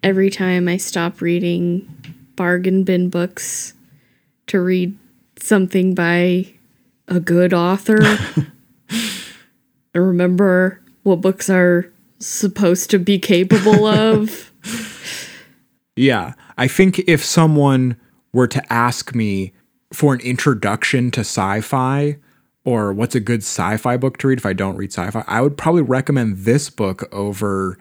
[0.04, 1.88] every time I stop reading
[2.36, 3.74] bargain bin books
[4.48, 4.98] to read
[5.40, 6.54] something by
[7.08, 8.00] a good author.
[8.90, 14.52] I remember what books are supposed to be capable of.
[15.96, 16.34] Yeah.
[16.58, 17.98] I think if someone
[18.34, 19.54] were to ask me
[19.92, 22.18] for an introduction to sci fi
[22.68, 25.24] or what's a good sci fi book to read if I don't read sci fi,
[25.26, 27.78] I would probably recommend this book over,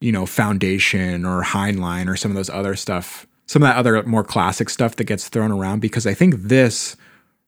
[0.00, 4.00] you know, Foundation or Heinlein or some of those other stuff, some of that other
[4.04, 6.94] more classic stuff that gets thrown around because I think this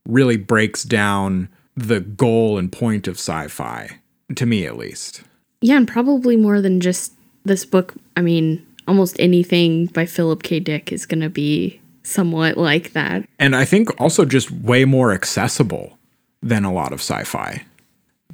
[0.05, 4.01] really breaks down the goal and point of sci fi,
[4.35, 5.23] to me at least.
[5.61, 7.13] Yeah, and probably more than just
[7.45, 7.95] this book.
[8.17, 10.59] I mean, almost anything by Philip K.
[10.59, 13.29] Dick is going to be somewhat like that.
[13.39, 16.00] and I think also just way more accessible
[16.43, 17.65] than a lot of sci-fi.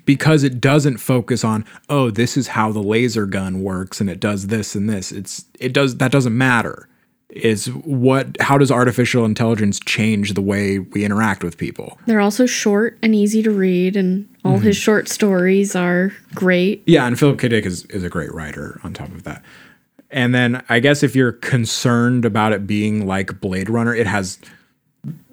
[0.04, 4.20] Because it doesn't focus on oh this is how the laser gun works and it
[4.20, 5.10] does this and this.
[5.10, 6.88] It's it does that doesn't matter.
[7.30, 11.98] Is what how does artificial intelligence change the way we interact with people?
[12.06, 14.82] They're also short and easy to read, and all his mm-hmm.
[14.82, 16.84] short stories are great.
[16.86, 17.48] yeah and philip k.
[17.48, 19.42] Dick is, is a great writer on top of that.
[20.08, 24.38] And then i guess if you're concerned about it being like blade runner it has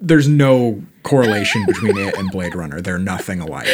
[0.00, 2.80] there's no correlation between it and blade runner.
[2.80, 3.68] They're nothing alike.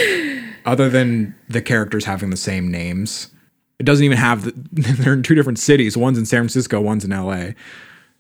[0.67, 3.31] Other than the characters having the same names.
[3.79, 5.97] It doesn't even have the, they're in two different cities.
[5.97, 7.53] One's in san francisco one's in la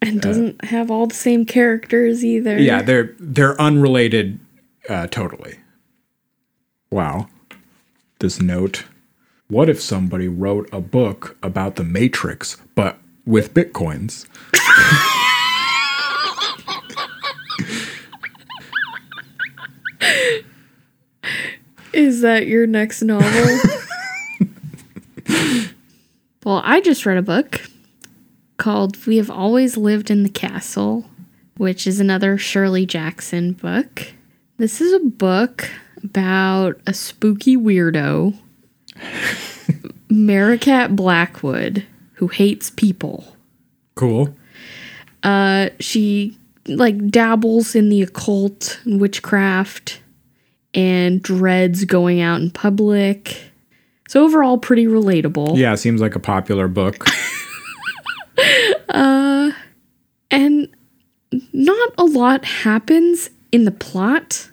[0.00, 2.58] And doesn't have all the same characters either.
[2.58, 4.40] yeah they're they're unrelated
[4.88, 5.58] uh, totally.
[6.90, 7.28] Wow.
[8.20, 8.84] This note.
[9.48, 14.26] What if somebody wrote a book about the matrix but with bitcoins
[22.00, 23.28] Is that your next novel?
[26.46, 27.60] well, I just read a book
[28.56, 31.04] called We Have Always Lived in the Castle,
[31.58, 34.14] which is another Shirley Jackson book.
[34.56, 35.68] This is a book
[36.02, 38.34] about a spooky weirdo,
[40.08, 41.84] Merricat Blackwood,
[42.14, 43.36] who hates people.
[43.94, 44.34] cool
[45.22, 46.34] uh, she
[46.66, 50.00] like dabbles in the occult and witchcraft
[50.74, 53.42] and dreads going out in public.
[54.08, 55.56] So overall pretty relatable.
[55.56, 57.06] yeah seems like a popular book
[58.88, 59.50] uh,
[60.30, 60.68] And
[61.52, 64.48] not a lot happens in the plot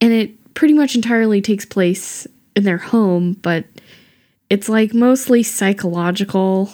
[0.00, 2.26] and it pretty much entirely takes place
[2.56, 3.64] in their home, but
[4.50, 6.72] it's like mostly psychological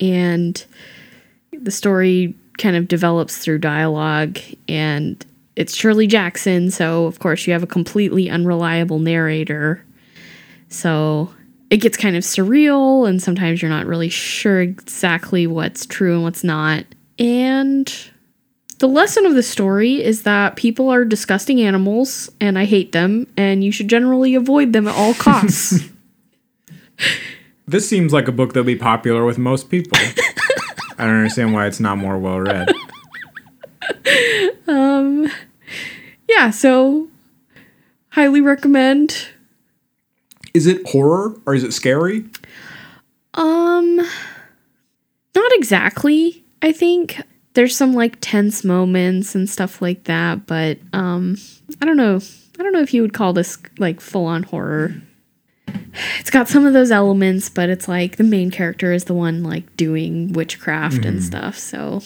[0.00, 0.64] and
[1.52, 4.38] the story kind of develops through dialogue
[4.68, 5.24] and
[5.56, 9.84] it's Shirley Jackson, so of course you have a completely unreliable narrator.
[10.68, 11.32] So
[11.70, 16.22] it gets kind of surreal and sometimes you're not really sure exactly what's true and
[16.22, 16.84] what's not.
[17.18, 17.92] And
[18.78, 23.26] the lesson of the story is that people are disgusting animals and I hate them
[23.36, 25.88] and you should generally avoid them at all costs.
[27.66, 29.96] This seems like a book that would be popular with most people.
[30.98, 32.68] I don't understand why it's not more well read.
[34.68, 35.30] Um,
[36.36, 37.08] yeah, so
[38.10, 39.28] highly recommend.
[40.54, 42.24] Is it horror or is it scary?
[43.34, 43.96] Um
[45.34, 46.44] not exactly.
[46.60, 47.20] I think
[47.54, 51.36] there's some like tense moments and stuff like that, but um
[51.80, 52.20] I don't know.
[52.58, 54.94] I don't know if you would call this like full on horror.
[56.20, 59.42] It's got some of those elements, but it's like the main character is the one
[59.42, 61.58] like doing witchcraft and stuff.
[61.58, 62.02] So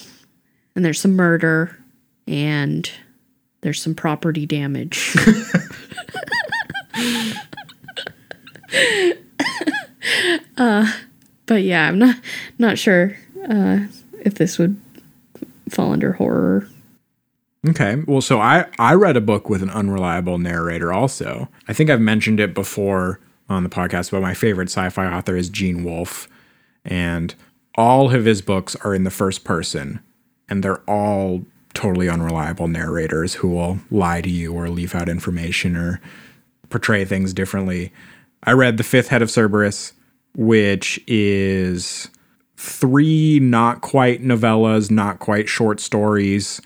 [0.75, 1.77] and there's some murder
[2.27, 2.89] and
[3.61, 5.15] there's some property damage.
[10.57, 12.15] but yeah, I'm not
[12.59, 13.17] not sure
[13.49, 13.79] uh,
[14.19, 14.79] if this would
[15.69, 16.67] fall under horror.
[17.67, 18.03] Okay.
[18.07, 21.49] Well, so I I read a book with an unreliable narrator also.
[21.67, 25.49] I think I've mentioned it before on the podcast, but my favorite sci-fi author is
[25.49, 26.27] Gene Wolfe,
[26.85, 27.33] and
[27.75, 29.99] all of his books are in the first person,
[30.49, 31.45] and they're all
[31.77, 36.01] totally unreliable narrators who will lie to you or leave out information or
[36.69, 37.93] portray things differently.
[38.43, 39.93] I read The Fifth Head of Cerberus,
[40.35, 42.09] which is
[42.55, 46.59] three not quite novellas, not quite short stories,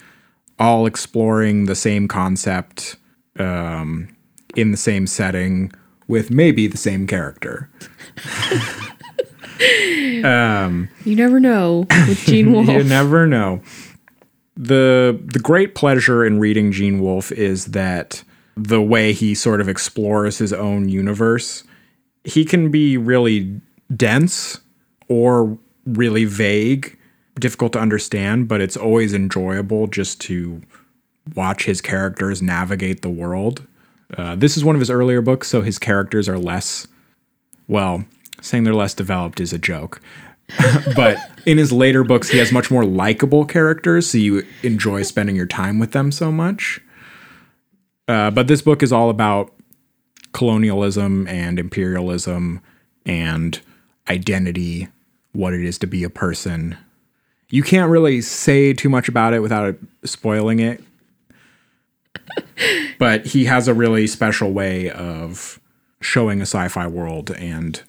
[0.57, 2.95] all exploring the same concept
[3.37, 4.15] um,
[4.55, 5.73] in the same setting
[6.07, 7.69] with maybe the same character.
[11.05, 12.67] You never know with Gene Wolfe.
[12.67, 13.61] You never know.
[14.61, 18.23] The the great pleasure in reading Gene Wolfe is that
[18.55, 21.63] the way he sort of explores his own universe,
[22.23, 23.59] he can be really
[23.95, 24.59] dense
[25.07, 25.57] or
[25.87, 26.95] really vague,
[27.39, 30.61] difficult to understand, but it's always enjoyable just to
[31.35, 33.65] watch his characters navigate the world.
[34.15, 36.87] Uh, this is one of his earlier books, so his characters are less,
[37.67, 38.05] well,
[38.41, 40.01] saying they're less developed is a joke.
[40.95, 45.35] but in his later books, he has much more likable characters, so you enjoy spending
[45.35, 46.79] your time with them so much.
[48.07, 49.53] Uh, but this book is all about
[50.33, 52.61] colonialism and imperialism
[53.05, 53.61] and
[54.09, 54.87] identity,
[55.33, 56.77] what it is to be a person.
[57.49, 60.83] You can't really say too much about it without spoiling it.
[62.99, 65.59] but he has a really special way of
[66.01, 67.81] showing a sci-fi world and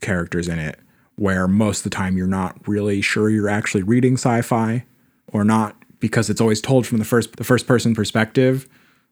[0.00, 0.78] characters in it
[1.18, 4.84] where most of the time you're not really sure you're actually reading sci-fi
[5.32, 8.68] or not because it's always told from the first the first person perspective.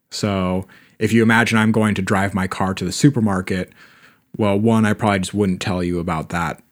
[0.09, 0.65] So
[0.99, 3.71] if you imagine I'm going to drive my car to the supermarket,
[4.37, 6.63] well, one, I probably just wouldn't tell you about that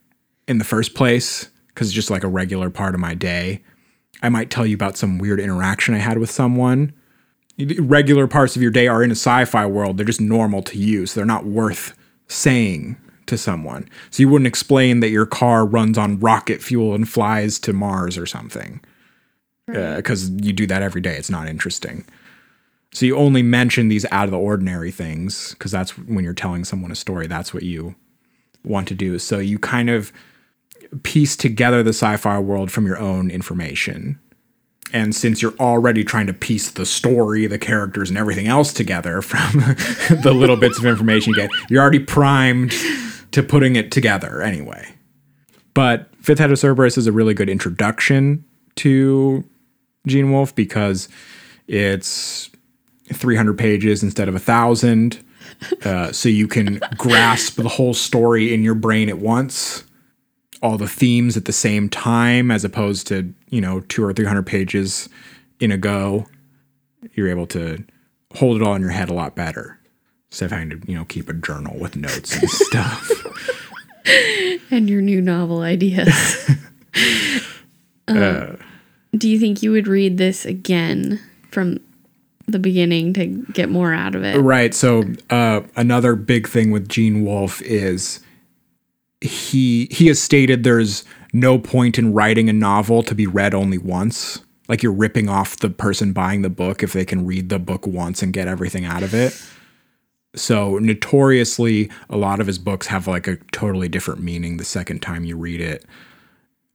[0.48, 3.62] in the first place because it's just like a regular part of my day.
[4.24, 6.94] I might tell you about some weird interaction I had with someone.
[7.80, 9.98] Regular parts of your day are in a sci fi world.
[9.98, 11.06] They're just normal to you.
[11.06, 11.94] So they're not worth
[12.28, 13.90] saying to someone.
[14.12, 18.18] So you wouldn't explain that your car runs on rocket fuel and flies to Mars
[18.18, 18.82] or something.
[19.68, 21.16] Because uh, you do that every day.
[21.16, 22.06] It's not interesting.
[22.94, 26.64] So you only mention these out of the ordinary things because that's when you're telling
[26.64, 27.28] someone a story.
[27.28, 27.96] That's what you
[28.64, 29.20] want to do.
[29.20, 30.14] So you kind of
[31.04, 34.20] piece together the sci-fi world from your own information.
[34.94, 39.22] And since you're already trying to piece the story, the characters, and everything else together
[39.22, 39.60] from
[40.22, 42.74] the little bits of information you get, you're already primed
[43.36, 44.88] to putting it together anyway.
[45.74, 48.46] But Fifth Head of Cerberus is a really good introduction
[48.78, 49.44] to
[50.08, 51.10] Gene Wolfe because
[51.68, 52.50] it's
[53.12, 55.22] 300 pages instead of a thousand.
[55.84, 59.84] Uh, so you can grasp the whole story in your brain at once,
[60.62, 64.44] all the themes at the same time, as opposed to, you know, two or 300
[64.44, 65.10] pages
[65.60, 66.26] in a go.
[67.16, 67.84] You're able to
[68.34, 69.78] hold it all in your head a lot better
[70.32, 73.25] instead of having to, you know, keep a journal with notes and stuff.
[74.72, 76.50] And your new novel ideas.
[78.08, 78.60] Um,
[79.18, 81.20] do you think you would read this again
[81.52, 81.80] from
[82.48, 84.38] the beginning to get more out of it?
[84.38, 84.74] Right.
[84.74, 88.20] So uh, another big thing with Gene Wolfe is
[89.22, 91.04] he he has stated there's
[91.34, 94.40] no point in writing a novel to be read only once.
[94.68, 97.86] Like you're ripping off the person buying the book if they can read the book
[97.86, 99.34] once and get everything out of it.
[100.36, 105.02] So notoriously, a lot of his books have like a totally different meaning the second
[105.02, 105.86] time you read it.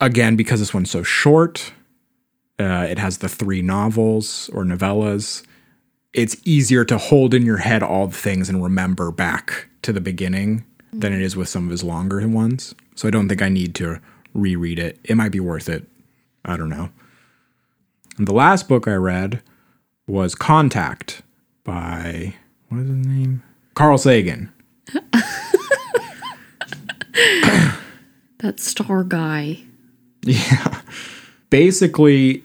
[0.00, 1.72] Again, because this one's so short,
[2.58, 5.44] uh, it has the three novels or novellas
[6.12, 10.00] it's easier to hold in your head all the things and remember back to the
[10.00, 12.74] beginning than it is with some of his longer ones.
[12.96, 14.00] So I don't think I need to
[14.34, 14.98] reread it.
[15.04, 15.86] It might be worth it.
[16.44, 16.90] I don't know.
[18.18, 19.42] And the last book I read
[20.06, 21.22] was Contact
[21.62, 22.34] by
[22.68, 23.42] what is his name?
[23.80, 24.52] Carl Sagan.
[28.40, 29.60] That star guy.
[30.22, 30.82] Yeah.
[31.48, 32.44] Basically,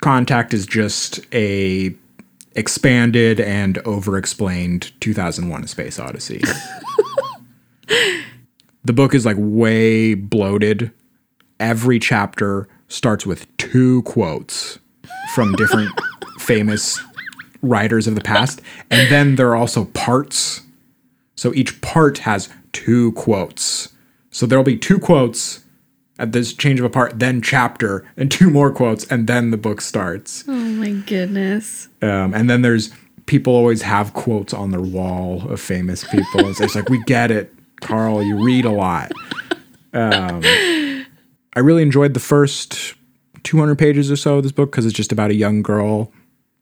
[0.00, 1.94] Contact is just a
[2.56, 6.42] expanded and over-explained 2001: A Space Odyssey.
[8.84, 10.90] the book is like way bloated.
[11.60, 14.80] Every chapter starts with two quotes
[15.32, 15.92] from different
[16.40, 17.00] famous
[17.62, 18.60] writers of the past,
[18.90, 20.62] and then there are also parts.
[21.42, 23.88] So each part has two quotes.
[24.30, 25.64] So there'll be two quotes
[26.16, 29.56] at this change of a part, then chapter, and two more quotes, and then the
[29.56, 30.44] book starts.
[30.46, 31.88] Oh my goodness.
[32.00, 32.92] Um, and then there's
[33.26, 36.48] people always have quotes on their wall of famous people.
[36.48, 39.10] It's just like, we get it, Carl, you read a lot.
[39.92, 42.94] Um, I really enjoyed the first
[43.42, 46.12] 200 pages or so of this book because it's just about a young girl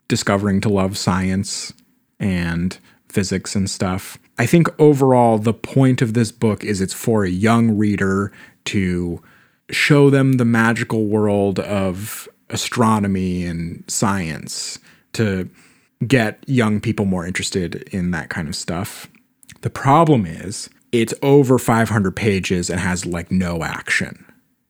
[0.08, 1.74] discovering to love science
[2.18, 2.78] and
[3.10, 4.16] physics and stuff.
[4.40, 8.32] I think overall, the point of this book is it's for a young reader
[8.64, 9.22] to
[9.70, 14.78] show them the magical world of astronomy and science
[15.12, 15.50] to
[16.06, 19.08] get young people more interested in that kind of stuff.
[19.60, 24.24] The problem is it's over 500 pages and has like no action.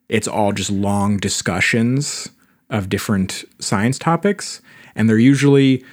[0.09, 2.29] It's all just long discussions
[2.71, 4.63] of different science topics,
[4.97, 5.85] and they're usually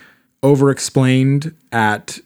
[0.41, 2.17] over explained at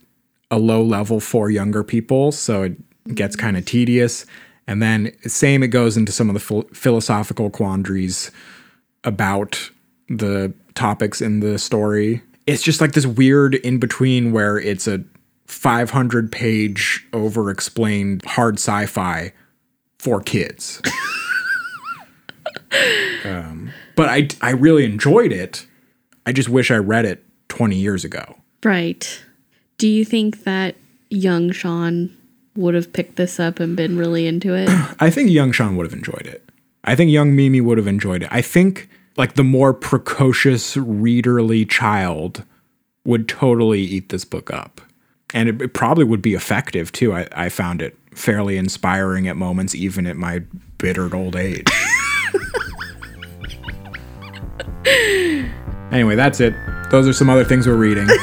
[0.51, 4.25] a low level for younger people, so it gets kind of tedious.
[4.67, 8.29] And then, same, it goes into some of the phil- philosophical quandaries
[9.03, 9.71] about
[10.07, 12.21] the topics in the story.
[12.45, 15.03] It's just like this weird in between where it's a
[15.47, 19.33] 500 page over explained hard sci fi
[19.99, 20.81] for kids.
[23.25, 25.65] um, but I, I really enjoyed it.
[26.25, 28.37] I just wish I read it 20 years ago.
[28.63, 29.23] Right.
[29.81, 30.75] Do you think that
[31.09, 32.15] young Sean
[32.55, 34.69] would have picked this up and been really into it?
[34.99, 36.47] I think young Sean would have enjoyed it.
[36.83, 38.29] I think young Mimi would have enjoyed it.
[38.31, 38.87] I think
[39.17, 42.43] like the more precocious readerly child
[43.05, 44.81] would totally eat this book up.
[45.33, 47.15] And it, it probably would be effective too.
[47.15, 50.43] I, I found it fairly inspiring at moments, even at my
[50.77, 51.65] bittered old age.
[55.91, 56.53] anyway, that's it.
[56.91, 58.07] Those are some other things we're reading.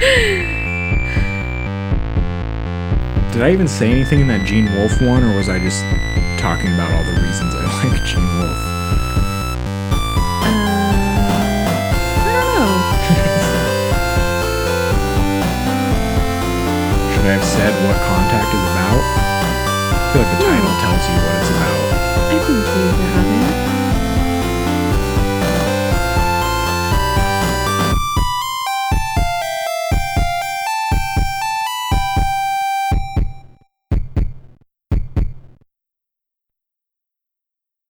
[0.00, 0.08] Did
[3.42, 5.82] I even say anything in that Gene Wolfe one, or was I just
[6.40, 8.64] talking about all the reasons I like Gene Wolfe?
[10.40, 12.72] Uh, I don't know.
[17.12, 19.04] Should I have said what Contact is about?
[19.04, 20.48] I feel like the hmm.
[20.48, 21.29] title tells you